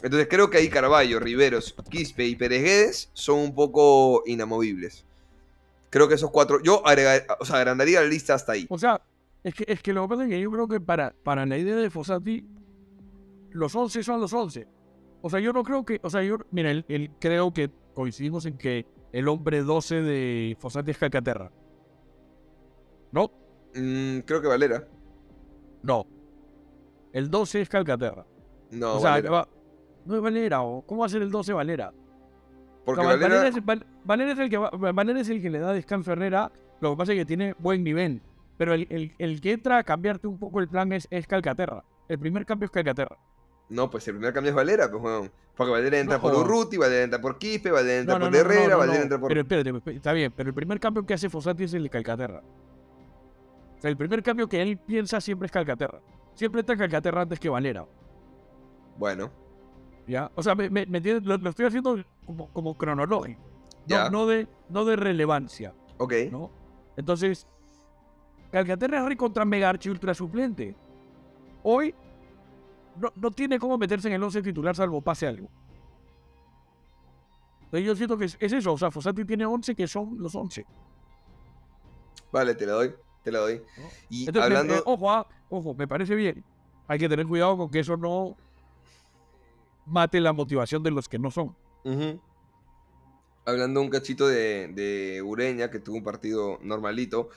[0.02, 5.04] Entonces creo que ahí Carballo, Riveros, Quispe y Pérez son un poco inamovibles.
[5.96, 6.62] Creo que esos cuatro.
[6.62, 8.66] Yo o sea, agrandaría la lista hasta ahí.
[8.68, 9.00] O sea,
[9.42, 11.56] es que, es que lo que pasa es que yo creo que para, para la
[11.56, 12.46] idea de Fossati,
[13.52, 14.68] los 11 son los 11.
[15.22, 15.98] O sea, yo no creo que.
[16.02, 16.36] O sea, yo.
[16.50, 21.50] Mira, él, creo que coincidimos en que el hombre 12 de Fossati es Calcaterra.
[23.10, 23.30] ¿No?
[23.74, 24.86] Mm, creo que Valera.
[25.82, 26.06] No.
[27.14, 28.26] El 12 es Calcaterra.
[28.70, 29.48] No, o sea, Valera.
[30.04, 30.58] no es Valera.
[30.58, 31.90] ¿Cómo va a ser el 12 Valera?
[32.86, 33.28] Porque Valera...
[34.04, 36.52] Valera, es, el que Valera es el que le da descanso a Herrera.
[36.80, 38.22] Lo que pasa es que tiene buen nivel.
[38.56, 41.82] pero el, el, que entra a cambiarte un poco el plan es, es Calcaterra.
[42.08, 43.18] El primer cambio es Calcaterra.
[43.68, 45.28] No, pues el primer cambio es Valera, pues, bueno.
[45.56, 49.18] Porque Valera entra por Urruti, Valera entra por Quispe, Valera entra por Herrera, Valera entra
[49.18, 49.28] por.
[49.28, 52.42] Pero espérate, está bien, pero el primer cambio que hace Fossati es el de Calcaterra.
[53.76, 56.00] O sea, el primer cambio que él piensa siempre es Calcaterra.
[56.34, 57.84] Siempre entra Calcaterra antes que Valera.
[58.96, 59.32] Bueno.
[60.06, 60.30] ¿Ya?
[60.36, 63.40] O sea, me, me, lo, estoy haciendo como, como cronológico.
[63.88, 65.72] No, no, de, no de relevancia.
[65.98, 66.12] Ok.
[66.30, 66.50] ¿no?
[66.96, 67.46] Entonces,
[68.50, 70.74] Calcaterra es contra Megarchi ultra suplente.
[71.62, 71.94] Hoy
[73.16, 75.48] no, tiene cómo meterse en el 11 titular salvo pase algo.
[77.64, 80.64] Entonces yo siento que es, eso, o sea, Fossati tiene 11 que son los 11.
[82.32, 83.62] Vale, te lo doy, te lo doy.
[84.08, 84.74] Y hablando...
[84.84, 86.44] ojo, ah, ojo, me parece bien.
[86.88, 88.36] Hay que tener cuidado con que eso no
[89.84, 91.54] mate la motivación de los que no son.
[93.44, 97.30] Hablando un cachito de, de Ureña, que tuvo un partido normalito.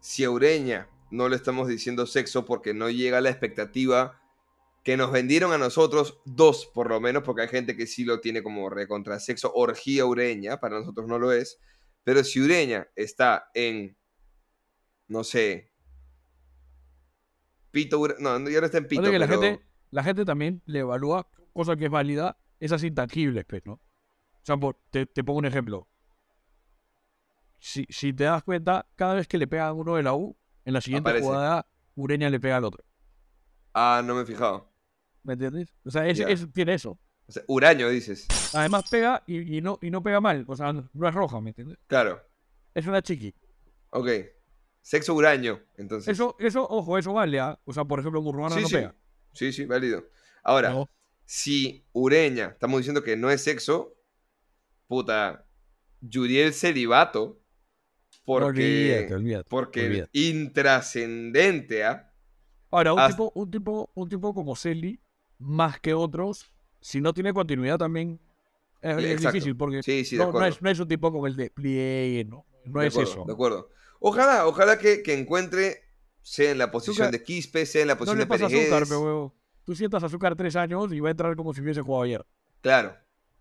[0.00, 4.18] Si a Ureña no le estamos diciendo sexo porque no llega a la expectativa
[4.82, 8.20] que nos vendieron a nosotros, dos por lo menos, porque hay gente que sí lo
[8.20, 11.60] tiene como recontrasexo, orgía ureña, para nosotros no lo es,
[12.02, 13.96] pero si ureña está en,
[15.06, 15.70] no sé,
[17.70, 19.02] pito, no, ya no está en pito.
[19.02, 23.64] que la, gente, la gente también le evalúa, cosa que es válida, esas intangibles, pues,
[23.64, 23.80] ¿no?
[24.42, 24.56] O sea,
[24.90, 25.88] te, pongo un ejemplo.
[27.58, 30.36] Si, si, te das cuenta, cada vez que le pega a uno de la U,
[30.64, 32.84] en la siguiente jugada, Ureña le pega al otro.
[33.72, 34.72] Ah, no me he fijado.
[35.22, 35.72] ¿Me entiendes?
[35.84, 36.02] O sea,
[36.52, 36.98] tiene eso.
[37.26, 38.26] O sea, huraño, dices.
[38.52, 40.44] Además pega y, no, y no pega mal.
[40.48, 41.78] O sea, no es roja, ¿me entiendes?
[41.86, 42.20] Claro.
[42.74, 43.34] Es una chiqui.
[43.90, 44.08] Ok.
[44.80, 46.12] Sexo huraño, entonces.
[46.12, 47.38] Eso, eso, ojo, eso vale.
[47.38, 47.58] ¿ah?
[47.64, 48.94] O sea, por ejemplo, Murruana no pega.
[49.32, 50.08] Sí, sí, válido.
[50.42, 50.74] Ahora,
[51.24, 53.94] si Ureña, estamos diciendo que no es sexo,
[54.92, 55.46] puta,
[56.02, 57.40] Yuriel celibato,
[58.26, 62.12] porque, olvídate, porque intrascendente, ¿ah?
[62.70, 65.00] Ahora, un, tipo, un, tipo, un tipo como Selly,
[65.38, 68.20] más que otros, si no tiene continuidad también
[68.82, 69.76] es, difícil porque
[70.16, 73.24] no, es, un tipo como el despliegue, no, no es eso.
[73.26, 73.70] De acuerdo.
[73.98, 75.88] Ojalá, ojalá que, que, encuentre,
[76.20, 79.34] sea en la posición de Quispe, sea en la posición no le de azúcar, huevo.
[79.64, 82.26] Tú sientas azúcar tres años y va a entrar como si hubiese jugado ayer.
[82.60, 82.94] Claro,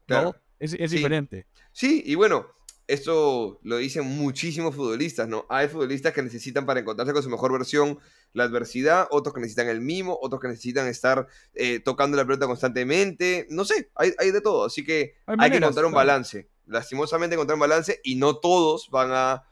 [0.05, 0.33] claro.
[0.61, 1.47] Es, es diferente.
[1.71, 2.45] Sí, y bueno,
[2.85, 5.45] esto lo dicen muchísimos futbolistas, ¿no?
[5.49, 7.99] Hay futbolistas que necesitan para encontrarse con su mejor versión
[8.33, 12.47] la adversidad, otros que necesitan el mimo, otros que necesitan estar eh, tocando la pelota
[12.47, 17.55] constantemente, no sé, hay, de todo, así que hay, que encontrar un balance, lastimosamente encontrar
[17.55, 19.43] un balance y no todos van a,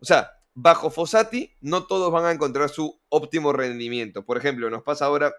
[0.00, 4.82] o sea, bajo Fossati no todos van a encontrar su óptimo rendimiento, por ejemplo, nos
[4.82, 5.32] pasa ahora,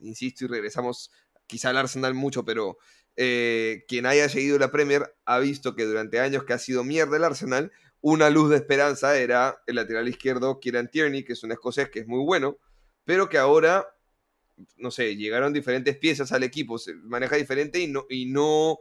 [0.00, 1.10] insisto y regresamos
[1.46, 2.78] quizá al Arsenal mucho, pero
[3.16, 7.16] eh, quien haya seguido la Premier ha visto que durante años que ha sido mierda
[7.16, 11.52] el Arsenal, una luz de esperanza era el lateral izquierdo Kieran Tierney, que es un
[11.52, 12.58] escocés que es muy bueno,
[13.04, 13.86] pero que ahora,
[14.76, 18.78] no sé, llegaron diferentes piezas al equipo, se maneja diferente y no, y no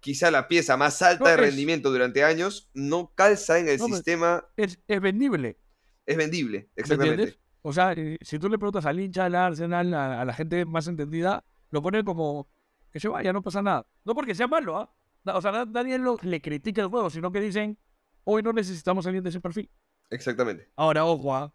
[0.00, 4.46] quizá la pieza más alta de rendimiento durante años no calza en el sistema.
[4.56, 5.58] Es, vendible.
[6.06, 7.38] Es vendible, exactamente.
[7.62, 10.86] O sea, eh, si tú le preguntas al hincha, al Arsenal, a la gente más
[10.86, 12.50] entendida, lo pone como
[12.94, 13.84] que se vaya, no pasa nada.
[14.04, 14.94] No porque sea malo, ¿ah?
[15.34, 17.76] O sea, nadie le critica el juego, sino que dicen,
[18.22, 19.68] hoy no necesitamos alguien de ese perfil.
[20.10, 20.70] Exactamente.
[20.76, 21.52] Ahora, ojo, ¿ah?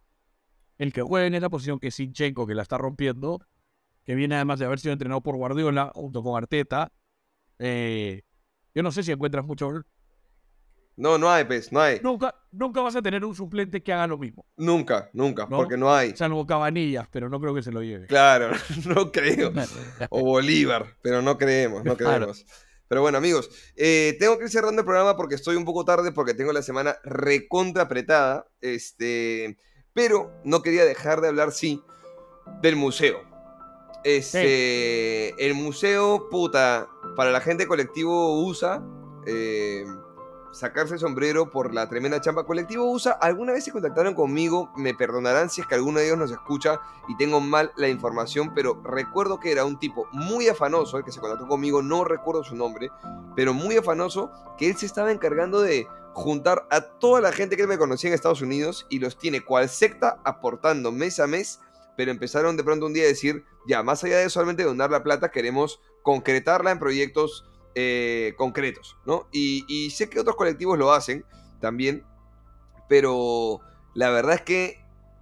[0.77, 3.39] el que juegue en esa posición que es Sinchenko, que la está rompiendo,
[4.03, 6.91] que viene además de haber sido entrenado por Guardiola junto con Arteta,
[7.57, 8.23] eh,
[8.75, 9.85] yo no sé si encuentras mucho
[10.99, 12.01] no, no hay, pues, no hay.
[12.03, 14.45] Nunca, nunca vas a tener un suplente que haga lo mismo.
[14.57, 16.13] Nunca, nunca, porque no hay.
[16.13, 18.05] Salvo Cabanillas, pero no creo que se lo lleve.
[18.07, 18.51] Claro,
[18.85, 19.53] no creo.
[20.09, 22.45] o Bolívar, pero no creemos, no creemos.
[22.89, 26.11] Pero bueno, amigos, eh, tengo que ir cerrando el programa porque estoy un poco tarde
[26.11, 28.47] porque tengo la semana recontra apretada.
[28.59, 29.57] Este,
[29.93, 31.81] pero no quería dejar de hablar, sí,
[32.61, 33.21] del museo.
[34.03, 38.83] Este, el museo, puta, para la gente colectivo USA,
[39.27, 39.85] eh,
[40.51, 42.45] sacarse el sombrero por la tremenda chamba.
[42.45, 46.17] Colectivo USA, alguna vez se contactaron conmigo, me perdonarán si es que alguno de ellos
[46.17, 50.97] nos escucha y tengo mal la información, pero recuerdo que era un tipo muy afanoso,
[50.97, 52.89] el que se contactó conmigo, no recuerdo su nombre,
[53.35, 57.67] pero muy afanoso, que él se estaba encargando de juntar a toda la gente que
[57.67, 61.59] me conocía en Estados Unidos y los tiene cual secta aportando mes a mes,
[61.95, 65.03] pero empezaron de pronto un día a decir, ya, más allá de solamente donar la
[65.03, 67.45] plata, queremos concretarla en proyectos
[67.75, 69.27] eh, concretos, ¿no?
[69.31, 71.25] Y, sé que otros colectivos lo hacen
[71.59, 72.03] también,
[72.87, 73.61] pero
[73.93, 74.79] la verdad es que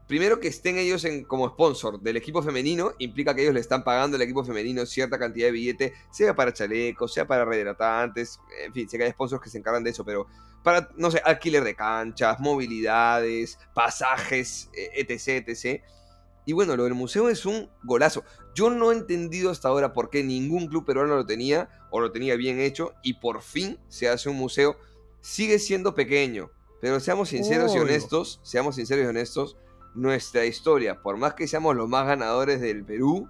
[0.08, 3.84] primero que estén ellos en, como sponsor del equipo femenino, implica que ellos le están
[3.84, 8.74] pagando al equipo femenino cierta cantidad de billete, sea para chalecos, sea para rehidratantes, en
[8.74, 10.28] fin, sé que hay sponsors que se encargan de eso, pero
[10.64, 15.82] para, no sé, alquiler de canchas, movilidades, pasajes, etc, etc.
[16.46, 18.24] Y bueno, lo del museo es un golazo.
[18.58, 22.12] Yo no he entendido hasta ahora por qué ningún club peruano lo tenía o lo
[22.12, 24.78] tenía bien hecho y por fin se hace un museo.
[25.22, 26.50] Sigue siendo pequeño,
[26.82, 29.58] pero seamos sinceros y honestos, seamos sinceros y honestos,
[29.94, 33.30] nuestra historia, por más que seamos los más ganadores del Perú,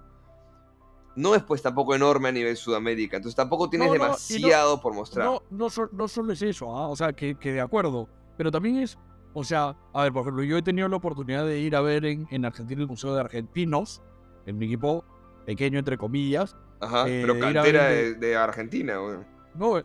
[1.14, 5.26] no es pues tampoco enorme a nivel Sudamérica, entonces tampoco tienes demasiado por mostrar.
[5.26, 6.88] No, no, solo es eso, ¿ah?
[6.88, 8.08] o sea, que, de acuerdo,
[8.38, 8.96] pero también es,
[9.34, 12.06] o sea, a ver, por ejemplo, yo he tenido la oportunidad de ir a ver
[12.06, 14.00] en, Argentina el Museo de Argentinos,
[14.46, 15.04] en mi equipo
[15.48, 16.54] pequeño, entre comillas.
[16.78, 19.16] Ajá, eh, pero cantera de, Argentina, güey.
[19.54, 19.82] No,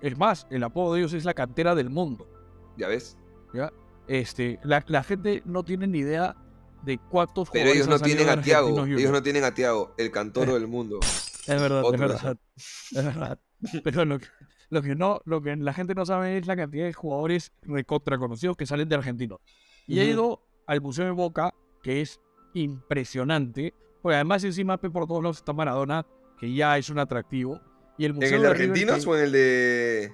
[0.00, 2.28] es más, el apodo de ellos es la cantera del mundo.
[2.76, 3.18] ¿Ya ves?
[3.52, 3.72] ¿Ya?
[4.06, 6.36] Este, la, la gente no tiene ni idea
[6.84, 10.54] de cuántos Pero ellos no tienen a Tiago, ellos no tienen a Tiago, el cantoro
[10.58, 11.00] del mundo.
[11.00, 12.36] Es verdad, es verdad.
[12.54, 13.40] Es verdad.
[13.82, 14.26] Pero lo que,
[14.70, 18.18] lo que, no, lo que la gente no sabe es la cantidad de jugadores recontra
[18.18, 19.40] conocidos que salen de argentinos.
[19.88, 22.20] Y he ido al Museo de Boca, que es
[22.54, 26.04] impresionante, porque además encima por todos lados está Maradona,
[26.38, 27.60] que ya es un atractivo.
[27.96, 30.12] Y el museo ¿En el de, argentinos o en el de...?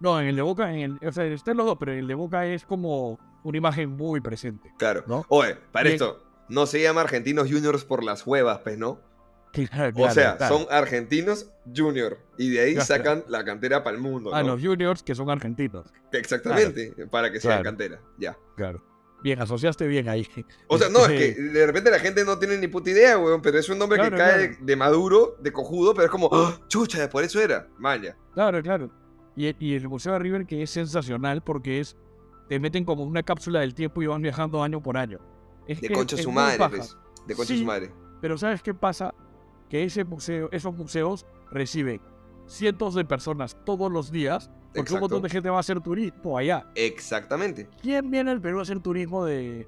[0.00, 2.06] No, en el de Boca, en el, o sea, están los dos, pero en el
[2.06, 4.72] de Boca es como una imagen muy presente.
[4.78, 5.04] Claro.
[5.06, 5.24] ¿no?
[5.28, 9.00] Oye, para esto, no se llama Argentinos Juniors por las huevas, pues, ¿no?
[9.96, 14.30] o sea, son argentinos junior y de ahí sacan la cantera para el mundo.
[14.32, 15.92] Ah, los juniors que son argentinos.
[16.12, 18.36] Exactamente, para que sean cantera, ya.
[18.56, 18.89] Claro.
[19.22, 20.26] Bien, asociaste bien ahí.
[20.66, 23.42] O sea, no, es que de repente la gente no tiene ni puta idea, weón,
[23.42, 26.58] pero es un nombre que cae de maduro, de cojudo, pero es como, ¡Ah!
[26.68, 28.16] chucha, por eso era, maya.
[28.32, 28.90] Claro, claro.
[29.36, 31.96] Y, y, el Museo de River que es sensacional porque es
[32.48, 35.20] te meten como una cápsula del tiempo y van viajando año por año.
[35.68, 36.96] de concha su madre, pues.
[37.26, 37.92] De concha su madre.
[38.20, 39.14] Pero ¿sabes qué pasa?
[39.68, 42.00] Que ese museo, esos museos reciben
[42.46, 46.38] cientos de personas todos los días porque un montón de gente va a hacer turismo
[46.38, 46.66] allá.
[46.74, 47.68] Exactamente.
[47.82, 49.66] ¿Quién viene al Perú a hacer turismo de,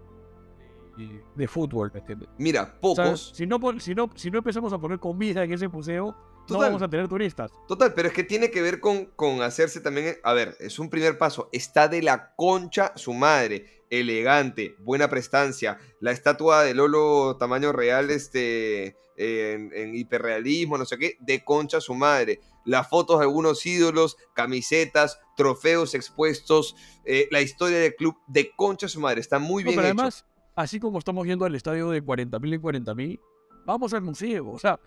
[1.36, 1.92] de, fútbol?
[2.38, 3.32] Mira, pocos.
[3.34, 6.16] si, no, si, no, si no empezamos a poner comida en ese museo,
[6.48, 7.52] no vamos a tener turistas.
[7.68, 10.16] Total, pero es que tiene que ver con, con hacerse también.
[10.22, 11.48] A ver, es un primer paso.
[11.52, 13.84] Está de la concha su madre.
[13.90, 15.78] Elegante, buena prestancia.
[16.00, 18.96] La estatua de Lolo tamaño real, este.
[19.16, 22.40] En, hiperrealismo, no sé qué, de concha su madre.
[22.64, 28.88] Las fotos de algunos ídolos, camisetas, trofeos expuestos, eh, la historia del club de concha
[28.88, 29.20] su madre.
[29.20, 29.76] Está muy bien.
[29.76, 33.20] pero además, así como estamos yendo al estadio de 40.000 en 40.000,
[33.66, 34.50] vamos al museo.
[34.50, 34.78] O sea,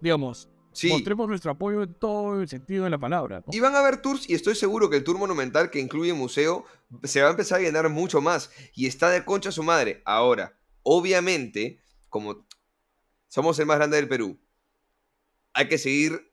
[0.00, 0.48] digamos,
[0.88, 3.44] Mostremos nuestro apoyo en todo el sentido de la palabra.
[3.52, 6.64] Y van a haber tours y estoy seguro que el tour monumental que incluye museo
[7.04, 8.50] se va a empezar a llenar mucho más.
[8.74, 10.02] Y está de concha su madre.
[10.04, 12.46] Ahora, obviamente, como
[13.28, 14.40] somos el más grande del Perú,
[15.52, 16.31] hay que seguir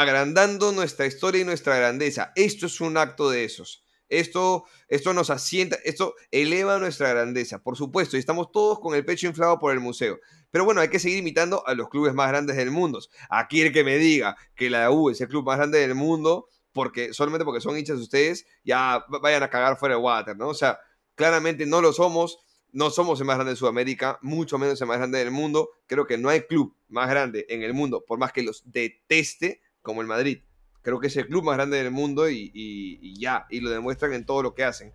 [0.00, 2.32] agrandando nuestra historia y nuestra grandeza.
[2.34, 3.84] Esto es un acto de esos.
[4.08, 9.04] Esto, esto nos asienta, esto eleva nuestra grandeza, por supuesto, y estamos todos con el
[9.04, 10.18] pecho inflado por el museo.
[10.50, 12.98] Pero bueno, hay que seguir imitando a los clubes más grandes del mundo.
[13.28, 16.48] Aquí el que me diga que la U es el club más grande del mundo,
[16.72, 20.48] porque solamente porque son hinchas de ustedes, ya vayan a cagar fuera de water, ¿no?
[20.48, 20.80] O sea,
[21.14, 22.38] claramente no lo somos,
[22.72, 25.68] no somos el más grande de Sudamérica, mucho menos el más grande del mundo.
[25.86, 29.60] Creo que no hay club más grande en el mundo, por más que los deteste,
[29.82, 30.40] como el Madrid.
[30.82, 34.24] Creo que es el club más grande del mundo y, ya, y lo demuestran en
[34.24, 34.92] todo lo que hacen.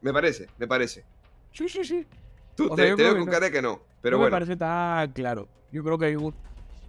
[0.00, 1.04] Me parece, me parece.
[1.52, 2.06] Sí, sí, sí.
[2.54, 4.36] Tú te, veo con cara de que no, pero no bueno.
[4.36, 5.48] me parece tan claro.
[5.70, 6.34] Yo creo que hay un,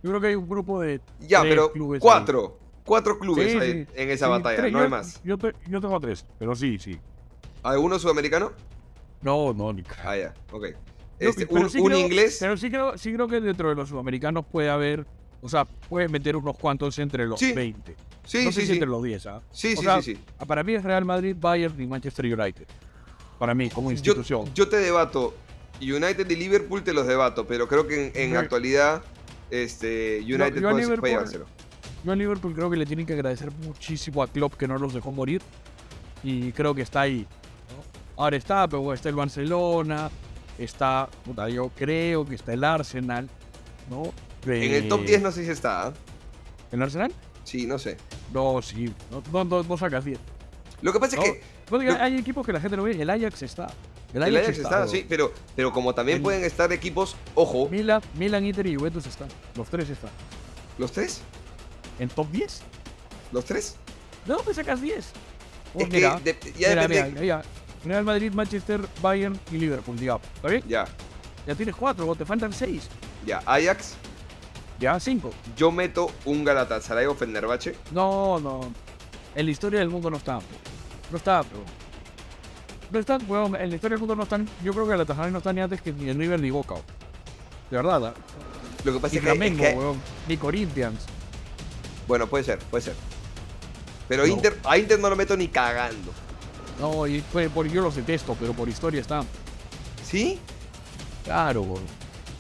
[0.01, 2.57] yo creo que hay un grupo de Ya, pero cuatro.
[2.85, 5.21] Cuatro clubes en esa batalla, no hay más.
[5.23, 5.37] Yo,
[5.67, 6.99] yo, tengo tres, pero sí, sí.
[7.61, 8.51] ¿Alguno sudamericano?
[9.21, 10.67] No, no, ni Ah, ya, ok.
[11.19, 12.37] Este, un, inglés.
[12.39, 15.05] Pero sí creo, sí creo que dentro de los sudamericanos puede haber,
[15.41, 17.95] o sea, puedes meter unos cuantos entre los 20.
[18.25, 18.73] Sí, no sí, sé sí.
[18.73, 19.41] entre los 10, ¿ah?
[19.51, 20.19] Sí, sí, sí, sí.
[20.45, 22.67] Para mí es Real Madrid, Bayern y Manchester United.
[23.39, 24.53] Para mí, como institución.
[24.53, 25.33] Yo, te debato.
[25.81, 29.01] United y Liverpool te los debato, pero creo que en, actualidad
[29.49, 31.45] este, United puede, llevárselo.
[32.03, 34.93] Yo a Liverpool creo que le tienen que agradecer muchísimo a Klopp que no los
[34.93, 35.41] dejó morir.
[36.21, 37.25] Y creo que está ahí.
[38.17, 40.11] Ahora está, pero está el Barcelona,
[40.57, 43.29] está, puta, yo creo que está el Arsenal,
[43.89, 44.11] ¿no?
[44.45, 45.87] En el top 10 no sé si está.
[45.87, 45.93] ¿En ¿ah?
[46.71, 47.13] ¿El Arsenal?
[47.43, 47.97] Sí, no sé.
[48.33, 48.93] No, sí.
[49.31, 50.19] No, no, no sacas 10.
[50.81, 51.89] Lo que pasa es que.
[51.99, 53.01] hay equipos que la gente no ve.
[53.01, 53.67] El Ajax está.
[54.13, 57.69] El Ajax, está, sí, pero, pero como también pueden estar equipos, ojo.
[57.69, 59.27] Milan, Milan, Inter y Juventus están.
[59.55, 60.09] Los tres están.
[60.79, 61.21] ¿Los tres?
[61.99, 62.61] ¿En top 10?
[63.31, 63.75] ¿Los tres?
[64.25, 65.11] No, me sacas 10.
[65.75, 67.43] es que ya depende.
[67.85, 70.27] Real Madrid, Manchester, Bayern y Liverpool, digamos.
[70.35, 70.63] ¿Está bien?
[70.67, 70.85] Ya.
[71.47, 72.87] Ya tienes cuatro, vos te faltan seis.
[73.25, 73.95] Ya, Ajax.
[74.79, 75.31] Ya, cinco.
[75.57, 77.75] Yo meto un Galatasaray o Fenerbahce.
[77.91, 78.61] No, no.
[79.35, 80.39] En la historia del mundo no está.
[81.11, 81.63] No está, pero...
[82.91, 84.47] No están, weón, en la historia del mundo no están.
[84.63, 86.75] Yo creo que Galatasaray no está ni antes que ni el River ni Boca.
[87.69, 88.13] De verdad, ¿eh?
[88.83, 90.01] Lo que pasa Ni es que, Flamengo, es que- weón.
[90.27, 91.05] Ni Corinthians.
[92.07, 92.95] Bueno, puede ser, puede ser.
[94.07, 94.33] Pero No.
[94.33, 96.11] Inter, a Inter no lo meto ni cagando.
[96.79, 99.23] No, y fue por yo los detesto, pero por historia está.
[100.03, 100.39] ¿Sí?
[101.25, 101.83] Claro, weón.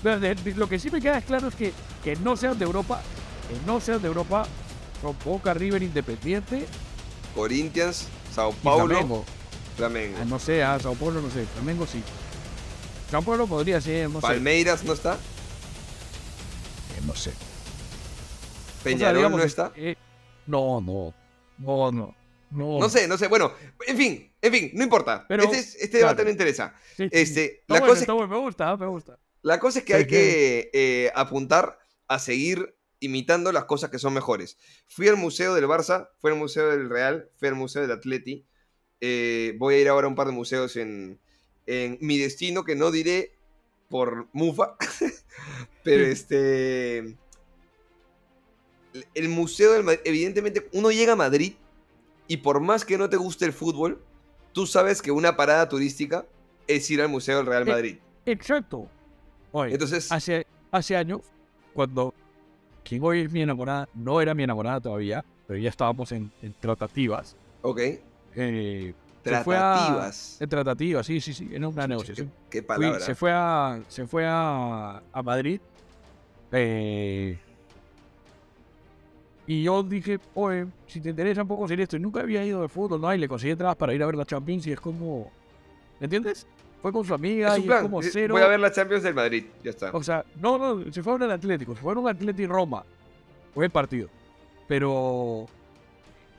[0.03, 1.73] Lo que sí me queda claro es que,
[2.03, 3.01] que no sean de Europa,
[3.49, 4.45] que no sean de Europa,
[5.01, 6.65] son Boca, River, Independiente
[7.35, 9.25] Corinthians, Sao Paulo, Flamengo.
[9.77, 10.17] Flamengo.
[10.21, 12.01] Ah, no sé, a Sao Paulo no sé, Flamengo sí.
[13.11, 14.27] Sao Paulo podría ser, no sé.
[14.27, 15.13] Palmeiras no está.
[15.13, 17.29] Eh, no sé.
[17.31, 19.71] O sea, Peñarol digamos, no está.
[19.75, 19.95] eh,
[20.47, 21.13] no, no.
[21.57, 22.15] No, no.
[22.51, 23.27] No, No sé, no sé.
[23.27, 23.51] Bueno,
[23.85, 25.25] en fin, en fin, no importa.
[25.27, 26.73] Pero, este es- este debate no interesa.
[26.97, 27.09] Sí, sí.
[27.11, 29.19] Este, Está la bueno, cosa es está bueno, me gusta, me gusta.
[29.41, 34.13] La cosa es que hay que eh, apuntar a seguir imitando las cosas que son
[34.13, 34.57] mejores.
[34.87, 38.45] Fui al museo del Barça, fui al museo del Real, fui al museo del Atleti.
[39.01, 41.19] eh, voy a ir ahora a un par de museos en,
[41.67, 43.31] en mi destino, que no diré
[43.89, 44.75] por Mufa,
[45.83, 47.15] pero este...
[49.13, 51.53] El museo del Madrid, evidentemente, uno llega a Madrid
[52.27, 54.03] y por más que no te guste el fútbol,
[54.51, 56.27] tú sabes que una parada turística
[56.67, 57.97] es ir al museo del Real Eh, Madrid.
[58.25, 58.91] Exacto.
[59.51, 61.21] Oye, Entonces, hace, hace años,
[61.73, 62.13] cuando
[62.83, 66.53] quien hoy es mi enamorada, no era mi enamorada todavía, pero ya estábamos en, en
[66.59, 67.35] tratativas.
[67.61, 67.79] ok.
[68.35, 70.37] eh, a- Tratativas.
[70.39, 72.31] en tratativas, sí, sí, sí, en una negociación.
[72.49, 72.99] Qué palabra.
[72.99, 75.59] se fue a, se fue a, a Madrid.
[76.51, 77.37] eh,
[79.45, 82.61] y yo dije, oye, si te interesa un poco hacer esto, y nunca había ido
[82.61, 83.13] de fútbol, ¿no?
[83.13, 85.31] Y le conseguí entradas para ir a ver la Champions y es como,
[85.99, 86.45] ¿me entiendes?
[86.81, 87.77] Fue con su amiga Es y un plan.
[87.79, 88.33] es como Dice, cero.
[88.33, 89.45] Voy a ver la Champions del Madrid.
[89.63, 89.91] Ya está.
[89.91, 92.83] O sea, no, no, se fueron al Atlético, se fueron al Atlético y Roma.
[93.53, 94.07] Fue el partido.
[94.67, 95.47] Pero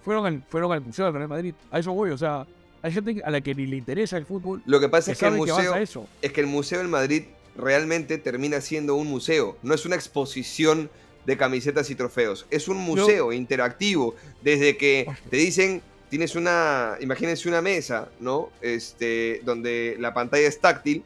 [0.05, 1.55] fueron al, fueron al Museo del Real Madrid.
[1.71, 2.47] A eso voy, o sea,
[2.83, 4.63] hay gente a la que ni le interesa el fútbol.
[4.67, 6.07] Lo que pasa Que es que el que museo a eso.
[6.23, 7.25] es que el museo del Madrid
[7.57, 9.59] realmente termina siendo un museo.
[9.63, 10.89] No es una exposición
[11.27, 12.47] de camisetas y trofeos.
[12.51, 14.15] Es un museo interactivo.
[14.43, 18.51] Desde que te dicen, tienes una, imagínense una mesa, ¿no?
[18.61, 21.05] Este, donde la pantalla es táctil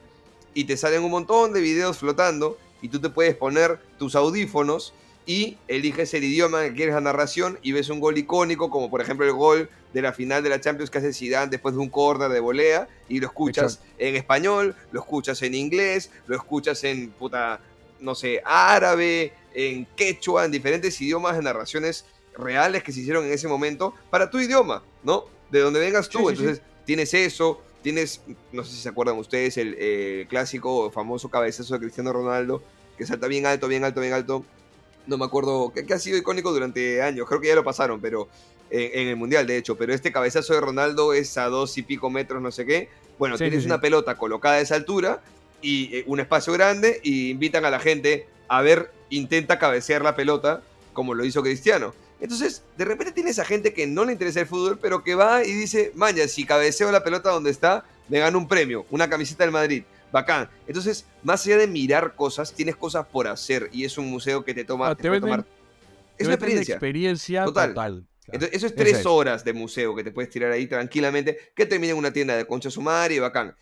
[0.53, 4.93] y te salen un montón de videos flotando y tú te puedes poner tus audífonos
[5.27, 9.01] y eliges el idioma que quieres la narración y ves un gol icónico, como por
[9.01, 11.89] ejemplo el gol de la final de la Champions que hace Zidane después de un
[11.89, 17.11] córner de volea y lo escuchas en español, lo escuchas en inglés, lo escuchas en
[17.11, 17.59] puta,
[17.99, 22.05] no sé, árabe, en quechua, en diferentes idiomas de narraciones
[22.37, 25.25] reales que se hicieron en ese momento para tu idioma, ¿no?
[25.51, 26.19] De donde vengas tú.
[26.19, 30.91] Sí, sí, Entonces tienes eso, tienes, no sé si se acuerdan ustedes, el eh, clásico
[30.91, 32.61] famoso cabezazo de Cristiano Ronaldo
[32.97, 34.45] que salta bien alto, bien alto, bien alto.
[35.07, 38.01] No me acuerdo, que, que ha sido icónico durante años, creo que ya lo pasaron,
[38.01, 38.27] pero
[38.69, 41.83] en, en el Mundial de hecho, pero este cabezazo de Ronaldo es a dos y
[41.83, 42.89] pico metros, no sé qué.
[43.19, 45.21] Bueno, tienes una pelota colocada a esa altura
[45.61, 50.15] y eh, un espacio grande y invitan a la gente a ver, intenta cabecear la
[50.15, 50.61] pelota
[50.93, 51.93] como lo hizo Cristiano.
[52.19, 55.43] Entonces, de repente tienes a gente que no le interesa el fútbol, pero que va
[55.43, 59.43] y dice, maña, si cabeceo la pelota donde está, me gano un premio, una camiseta
[59.43, 59.83] del Madrid.
[60.11, 60.49] Bacán.
[60.65, 64.53] Entonces, más allá de mirar cosas, tienes cosas por hacer y es un museo que
[64.53, 64.89] te toma...
[64.89, 66.73] Ah, te te venden- tomar- Te Es una meten experiencia.
[66.75, 67.69] experiencia Total.
[67.69, 68.07] total.
[68.27, 69.05] Entonces, eso es tres es.
[69.05, 72.45] horas de museo que te puedes tirar ahí tranquilamente, que termina en una tienda de
[72.47, 73.55] concha su madre y bacán.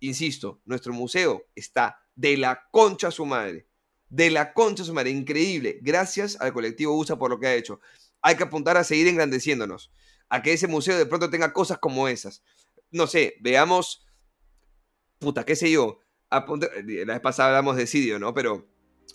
[0.00, 3.66] Insisto, nuestro museo está de la concha su madre.
[4.08, 5.10] De la concha su madre.
[5.10, 5.78] Increíble.
[5.82, 7.80] Gracias al colectivo USA por lo que ha hecho.
[8.22, 9.90] Hay que apuntar a seguir engrandeciéndonos.
[10.28, 12.42] A que ese museo de pronto tenga cosas como esas.
[12.90, 14.06] No sé, veamos.
[15.18, 16.00] Puta, qué sé yo.
[16.28, 18.34] apunta- La vez pasada hablamos de Sidio, ¿no?
[18.34, 18.66] Pero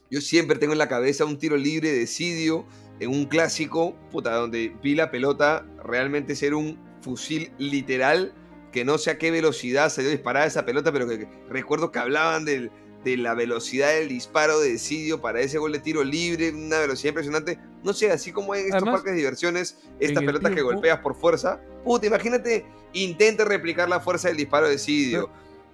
[0.10, 2.66] yo siempre tengo en la cabeza un tiro libre de Sidio
[3.02, 8.34] en un clásico, puta, donde vi la pelota realmente ser un fusil literal,
[8.72, 11.06] que no sé a qué velocidad se dio disparada esa pelota, pero
[11.50, 12.72] recuerdo que hablaban del-
[13.04, 17.10] de la velocidad del disparo de Sidio para ese gol de tiro libre, una velocidad
[17.10, 17.60] impresionante.
[17.84, 20.62] No sé, así como en estos Además, parques de diversiones, esta en el pelota que
[20.62, 25.30] golpeas por fuerza, puta, imagínate, intenta replicar la fuerza del disparo de Sidio.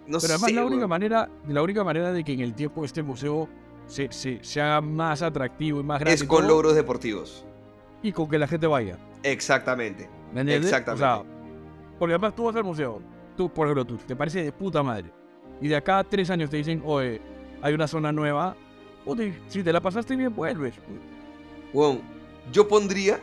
[0.08, 2.86] no Pero además sé, la única manera, la única manera de que en el tiempo
[2.86, 3.50] este museo
[3.88, 7.46] se, se, se haga más atractivo y más grande es con todo, logros deportivos.
[8.02, 8.98] y con que la gente vaya.
[9.24, 10.10] Exactamente.
[10.36, 10.92] Exactamente.
[10.92, 11.24] O sea,
[12.00, 13.02] porque además tú vas al museo,
[13.36, 15.12] tú, por ejemplo, tú, te parece de puta madre.
[15.62, 17.22] Y de acá a tres años te dicen, oye,
[17.62, 18.56] hay una zona nueva.
[19.06, 20.76] y si te la pasaste bien, vuelves.
[21.74, 22.02] Weón,
[22.52, 23.20] yo pondría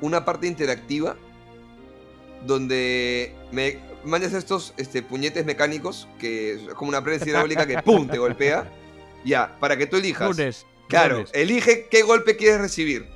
[0.00, 1.16] una parte interactiva
[2.46, 8.06] donde me mandas estos este, puñetes mecánicos, que es como una prensa hidráulica que ¡pum!
[8.08, 8.70] te golpea.
[9.24, 10.64] Ya, para que tú elijas.
[10.88, 13.08] Claro, elige qué golpe quieres recibir.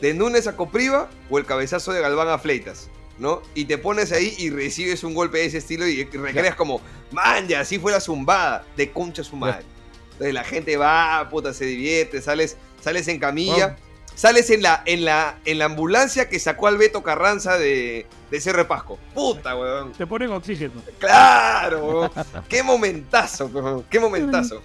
[0.00, 2.88] De Nunes a Copriva o el cabezazo de Galván a Fleitas.
[3.18, 3.42] ¿No?
[3.54, 7.48] Y te pones ahí y recibes un golpe de ese estilo y recreas como, man,
[7.48, 9.64] ya así fue la zumbada, de concha su madre.
[10.12, 13.76] Entonces la gente va, puta, se divierte, sales, sales en camilla,
[14.14, 18.40] sales en la, en, la, en la ambulancia que sacó al Beto Carranza de, de
[18.40, 18.98] Cerro Pasco.
[19.14, 19.92] Puta, weón.
[19.92, 20.82] Te ponen oxígeno.
[20.98, 22.10] Claro, weón.
[22.48, 23.84] Qué momentazo, weón.
[23.90, 24.62] Qué momentazo.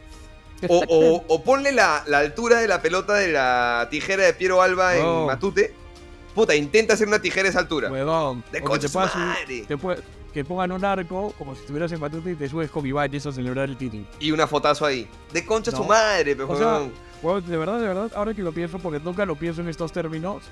[0.70, 5.74] O, ponle la, altura de la pelota de la tijera de Piero Alba en Matute
[6.34, 7.92] Puta, intenta hacer una tijera a esa altura.
[7.92, 8.44] Huevón.
[8.52, 9.66] De coche madre.
[10.34, 13.32] que pongan un arco como si estuvieras en Matute y te subes con Ibáñez a
[13.32, 14.06] celebrar el título.
[14.20, 15.08] Y una fotazo ahí.
[15.32, 16.92] De concha su madre, pero
[17.24, 19.94] o de verdad, de verdad, ahora que lo pienso, porque nunca lo pienso en estos
[19.94, 20.44] términos,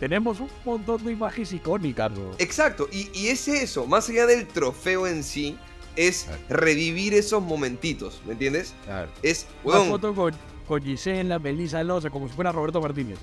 [0.00, 2.32] tenemos un montón de imágenes icónicas, bro.
[2.38, 5.56] Exacto, y, y es eso, más allá del trofeo en sí,
[5.94, 8.74] es revivir esos momentitos, ¿me entiendes?
[8.84, 9.08] Claro.
[9.22, 10.34] Es, Una foto con,
[10.66, 13.18] con Gisela, Melissa Loza, como si fuera Roberto Martínez.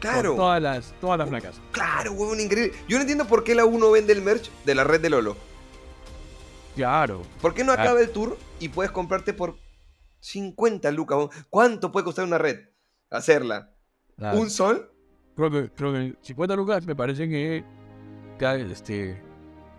[0.00, 0.34] Claro.
[0.34, 1.60] todas las, todas las placas.
[1.72, 2.76] Claro, huevón, increíble.
[2.88, 5.36] Yo no entiendo por qué la 1 vende el merch de la red de Lolo.
[6.74, 7.22] Claro.
[7.40, 9.56] ¿Por qué no acaba el tour y puedes comprarte por
[10.20, 11.28] 50 lucas?
[11.50, 12.68] ¿Cuánto puede costar una red?
[13.10, 13.70] Hacerla.
[14.16, 14.90] ¿Un sol?
[15.36, 17.64] Creo que, creo que 50 lucas me parece que,
[18.70, 19.22] este,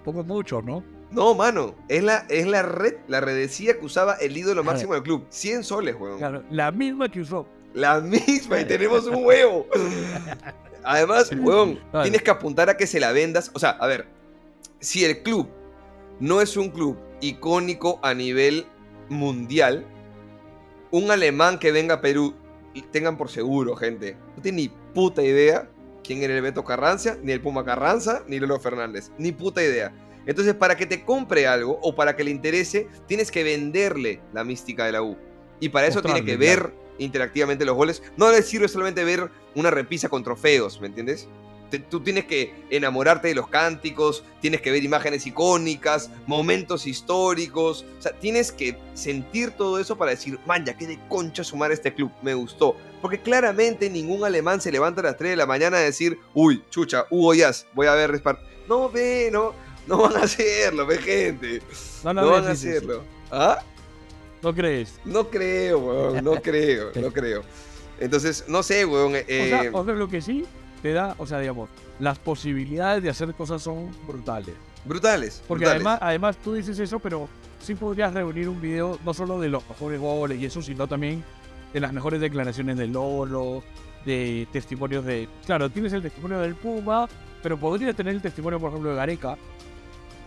[0.04, 0.84] poco mucho, ¿no?
[1.12, 5.04] No, mano, es la, es la red, la redecía que usaba el ídolo máximo del
[5.04, 5.26] club.
[5.30, 6.18] 100 soles, weón.
[6.18, 7.48] Claro, la misma que usó.
[7.74, 9.68] La misma y tenemos un huevo.
[10.84, 13.52] Además, huevón, tienes que apuntar a que se la vendas.
[13.54, 14.08] O sea, a ver,
[14.80, 15.48] si el club
[16.20, 18.66] no es un club icónico a nivel
[19.10, 19.86] mundial,
[20.92, 22.34] un alemán que venga a Perú,
[22.92, 25.70] tengan por seguro, gente, no tiene ni puta idea
[26.04, 29.12] quién era el Beto Carranza, ni el Puma Carranza, ni Lolo Fernández.
[29.18, 29.94] Ni puta idea.
[30.26, 34.44] Entonces, para que te compre algo o para que le interese, tienes que venderle la
[34.44, 35.18] mística de la U.
[35.62, 38.04] Y para eso tiene que ver interactivamente los goles.
[38.18, 41.30] No les sirve solamente ver una repisa con trofeos, ¿me entiendes?
[41.80, 47.86] tú tienes que enamorarte de los cánticos, tienes que ver imágenes icónicas, momentos históricos.
[48.00, 51.72] O sea, tienes que sentir todo eso para decir, man, ya qué de concha sumar
[51.72, 52.76] este club, me gustó.
[53.02, 56.64] Porque claramente ningún alemán se levanta a las 3 de la mañana a decir, uy,
[56.70, 58.42] chucha, Hugo Jazz, voy a ver Respart.
[58.68, 59.54] No, ve, no,
[59.88, 61.62] no van a hacerlo, ve, gente.
[62.04, 63.04] No, van a hacerlo.
[63.32, 63.64] ¿Ah?
[64.42, 65.00] ¿No crees?
[65.06, 67.44] No creo, weón, no creo, no creo.
[68.00, 69.14] Entonces, no sé, weón.
[69.16, 69.70] Eh...
[69.74, 70.46] O, sea, lo que sí
[70.82, 71.70] te da, o sea, digamos,
[72.00, 74.56] las posibilidades de hacer cosas son brutales.
[74.86, 75.44] Brutales.
[75.48, 77.30] Porque Además, además tú dices eso, pero
[77.62, 81.24] sí podrías reunir un video no solo de los mejores goles y eso, sino también
[81.74, 83.64] de las mejores declaraciones de Lolo,
[84.06, 85.30] de testimonios de...
[85.46, 87.08] Claro, tienes el testimonio del Puma,
[87.44, 89.38] pero podrías tener el testimonio, por ejemplo, de Gareca,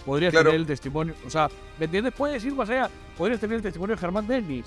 [0.05, 1.48] Podrías tener el testimonio, o sea,
[1.78, 2.12] ¿me entiendes?
[2.14, 4.66] Puedes ir más allá, podrías tener el testimonio de Germán Dennis.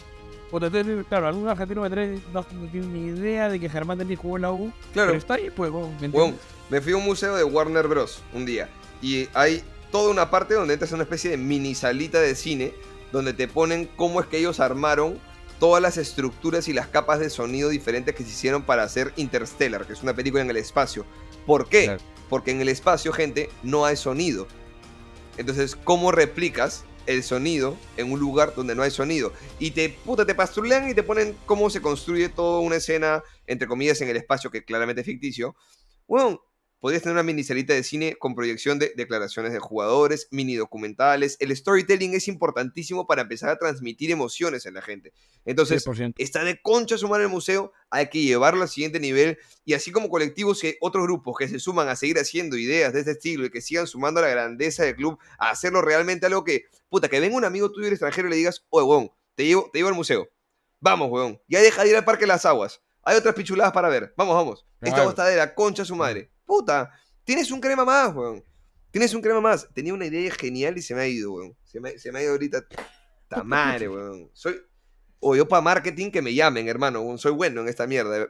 [1.09, 4.43] Claro, algún argentino me no, no, tiene ni idea de que Germán Dennis jugó en
[4.43, 4.71] la U.
[4.93, 5.09] Claro.
[5.09, 6.07] Pero está ahí, pues, ¿me
[6.69, 8.21] me fui a un museo de Warner Bros.
[8.33, 8.69] un día
[9.01, 12.73] y hay toda una parte donde entras en una especie de mini salita de cine
[13.11, 15.19] donde te ponen cómo es que ellos armaron
[15.59, 19.87] todas las estructuras y las capas de sonido diferentes que se hicieron para hacer Interstellar,
[19.87, 21.05] que es una película en el espacio.
[21.45, 21.97] ¿Por qué?
[22.29, 24.47] Porque en el espacio, gente, no hay sonido.
[25.37, 29.33] Entonces, ¿cómo replicas el sonido en un lugar donde no hay sonido?
[29.59, 33.67] Y te, puta, te pastrulean y te ponen cómo se construye toda una escena, entre
[33.67, 35.55] comillas, en el espacio que claramente es ficticio.
[36.07, 36.41] Bueno,
[36.79, 41.37] podrías tener una miniserita de cine con proyección de declaraciones de jugadores, mini documentales.
[41.39, 45.13] El storytelling es importantísimo para empezar a transmitir emociones en la gente.
[45.45, 45.85] Entonces,
[46.17, 49.37] está de concha sumar el museo, hay que llevarlo al siguiente nivel.
[49.65, 52.99] Y así como colectivos y otros grupos que se suman a seguir haciendo ideas de
[52.99, 56.43] este estilo y que sigan sumando a la grandeza del club, a hacerlo realmente algo
[56.43, 59.45] que, puta, que venga un amigo tuyo del extranjero y le digas, oye, weón, te
[59.45, 60.29] llevo, te llevo al museo.
[60.79, 61.41] Vamos, weón.
[61.47, 62.81] Ya deja de ir al Parque de las Aguas.
[63.03, 64.13] Hay otras pichuladas para ver.
[64.17, 64.65] Vamos, vamos.
[64.81, 66.91] Esta bostadera, concha su madre puta,
[67.23, 68.43] tienes un crema más, weón.
[68.89, 69.67] Tienes un crema más.
[69.73, 71.55] Tenía una idea genial y se me ha ido, weón.
[71.63, 72.65] Se me, ha ido ahorita.
[73.27, 74.31] Ta madre, weón.
[74.33, 74.59] Soy.
[75.19, 77.17] O yo para marketing que me llamen, hermano.
[77.17, 78.27] Soy bueno en esta mierda.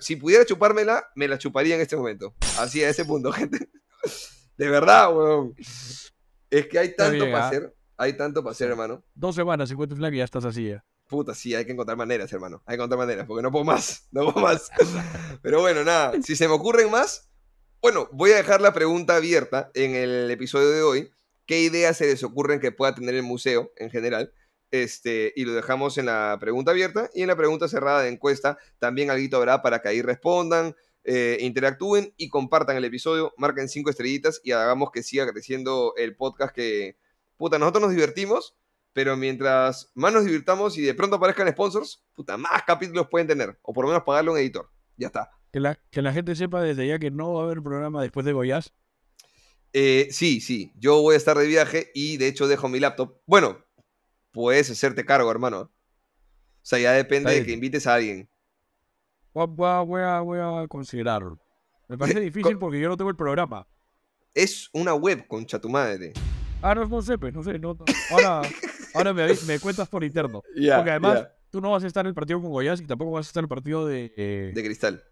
[0.00, 2.34] si pudiera chupármela, me la chuparía en este momento.
[2.58, 3.68] Así a ese punto, gente.
[4.56, 5.54] De verdad, weón.
[6.48, 7.48] Es que hay tanto para ¿ah?
[7.48, 7.76] hacer.
[7.96, 9.04] Hay tanto para hacer, hermano.
[9.14, 10.84] Dos semanas, 50 flag y ya estás así, ya.
[11.06, 12.62] Puta, sí, hay que encontrar maneras, hermano.
[12.64, 14.08] Hay que encontrar maneras, porque no puedo más.
[14.12, 14.70] No puedo más.
[15.42, 16.12] Pero bueno, nada.
[16.22, 17.29] Si se me ocurren más,
[17.82, 21.10] bueno, voy a dejar la pregunta abierta en el episodio de hoy.
[21.46, 24.32] ¿Qué ideas se les ocurren que pueda tener el museo en general?
[24.70, 28.58] Este, y lo dejamos en la pregunta abierta y en la pregunta cerrada de encuesta
[28.78, 33.90] también algo habrá para que ahí respondan, eh, interactúen y compartan el episodio, marquen cinco
[33.90, 36.98] estrellitas y hagamos que siga creciendo el podcast que
[37.36, 38.54] puta, nosotros nos divertimos,
[38.92, 43.58] pero mientras más nos divirtamos y de pronto aparezcan sponsors, puta, más capítulos pueden tener,
[43.62, 44.70] o por lo menos pagarle a un editor.
[44.96, 45.39] Ya está.
[45.52, 48.24] Que la, que la gente sepa desde ya que no va a haber programa después
[48.24, 48.72] de Goyas.
[49.72, 53.20] Eh, sí, sí, yo voy a estar de viaje y de hecho dejo mi laptop.
[53.26, 53.64] Bueno,
[54.32, 55.60] puedes hacerte cargo, hermano.
[55.62, 55.70] O
[56.62, 58.28] sea, ya depende de que invites a alguien.
[59.32, 59.70] Voy
[60.02, 61.38] a, voy a, considerarlo.
[61.88, 63.66] Me parece difícil porque yo no tengo el programa.
[64.34, 66.12] Es una web, concha tu madre.
[66.62, 67.60] Ah, no, no sé, pues, no sé.
[68.10, 68.42] ahora
[68.94, 70.42] ahora me, me, cuentas por interno.
[70.42, 73.26] porque además, tú no vas a estar en el partido con Goyas y tampoco vas
[73.26, 74.12] a estar en el partido de...
[74.16, 75.02] Eh, de Cristal.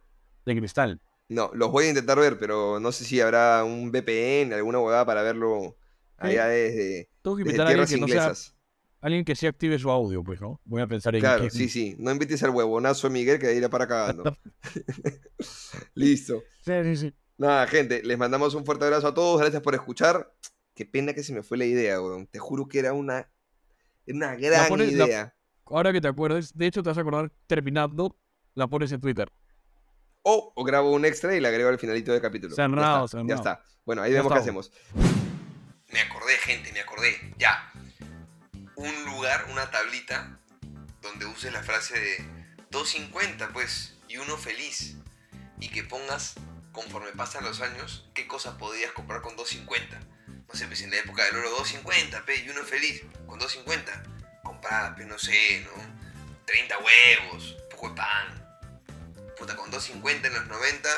[0.49, 0.99] De Cristal.
[1.29, 5.05] No, los voy a intentar ver, pero no sé si habrá un VPN, alguna huevada
[5.05, 5.77] para verlo
[6.17, 8.57] allá desde, desde tierras inglesas.
[9.03, 10.59] alguien que sí active su audio, pues, ¿no?
[10.65, 11.97] Voy a pensar en Claro, sí, sí.
[11.99, 14.35] No invites al huevonazo Miguel que irá para cagando.
[15.95, 16.43] Listo.
[16.65, 17.15] Sí, sí, sí.
[17.37, 19.39] Nada, gente, les mandamos un fuerte abrazo a todos.
[19.39, 20.35] Gracias por escuchar.
[20.75, 22.27] Qué pena que se me fue la idea, weón.
[22.27, 23.31] Te juro que era una,
[24.07, 25.35] una gran idea.
[25.67, 28.17] ahora que te acuerdas, de hecho te vas a acordar terminando,
[28.55, 29.31] la pones en Twitter.
[30.23, 32.55] O, grabo un extra y le agrego al finalito del capítulo.
[32.55, 33.63] Cerrado, ya, ya está.
[33.85, 34.73] Bueno, ahí vemos qué hacemos.
[35.91, 37.35] Me acordé, gente, me acordé.
[37.39, 37.73] Ya.
[38.77, 40.39] Un lugar, una tablita,
[41.01, 42.17] donde uses la frase de
[42.71, 44.97] 250, pues, y uno feliz.
[45.61, 46.35] Y que pongas,
[46.73, 49.99] conforme pasan los años, qué cosas podrías comprar con 250.
[50.47, 53.03] No sé, pues en la época del oro 250, pe, y uno feliz.
[53.27, 54.03] Con 250,
[54.43, 55.99] comprar, pues no sé, ¿no?
[56.45, 58.48] 30 huevos, un poco de pan
[59.39, 60.89] puta, con 2.50 en los 90,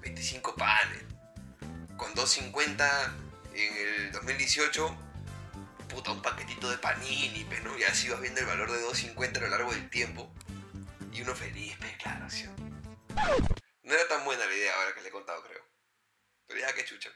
[0.00, 1.02] 25 panes.
[1.96, 3.12] Con 2.50
[3.54, 4.96] en el 2018,
[5.88, 7.78] puta, un paquetito de panini, pero ¿no?
[7.78, 10.32] Y así vas viendo el valor de 2.50 a lo largo del tiempo.
[11.12, 12.26] Y uno feliz, pe, claro,
[13.84, 15.62] No era tan buena la idea ahora que le he contado, creo.
[16.48, 17.10] Pero ya que chucha.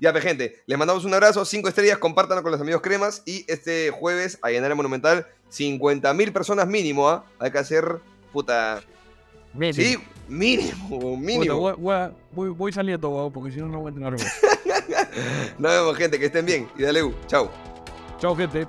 [0.00, 3.22] Ya, pe, gente, les mandamos un abrazo, 5 estrellas, compártanlo con los amigos cremas.
[3.24, 7.24] Y este jueves, a llenar el Monumental, 50.000 personas mínimo, ¿ah?
[7.38, 8.00] Hay que hacer,
[8.32, 8.82] puta,
[9.72, 9.96] Sí,
[10.28, 11.76] mínimo, mínimo.
[11.76, 14.14] voy, voy, saliendo, porque si no, no voy a tener
[15.58, 16.68] Nos vemos, gente, que estén bien.
[16.76, 17.50] Y dale, chao.
[18.18, 18.66] Chao, gente.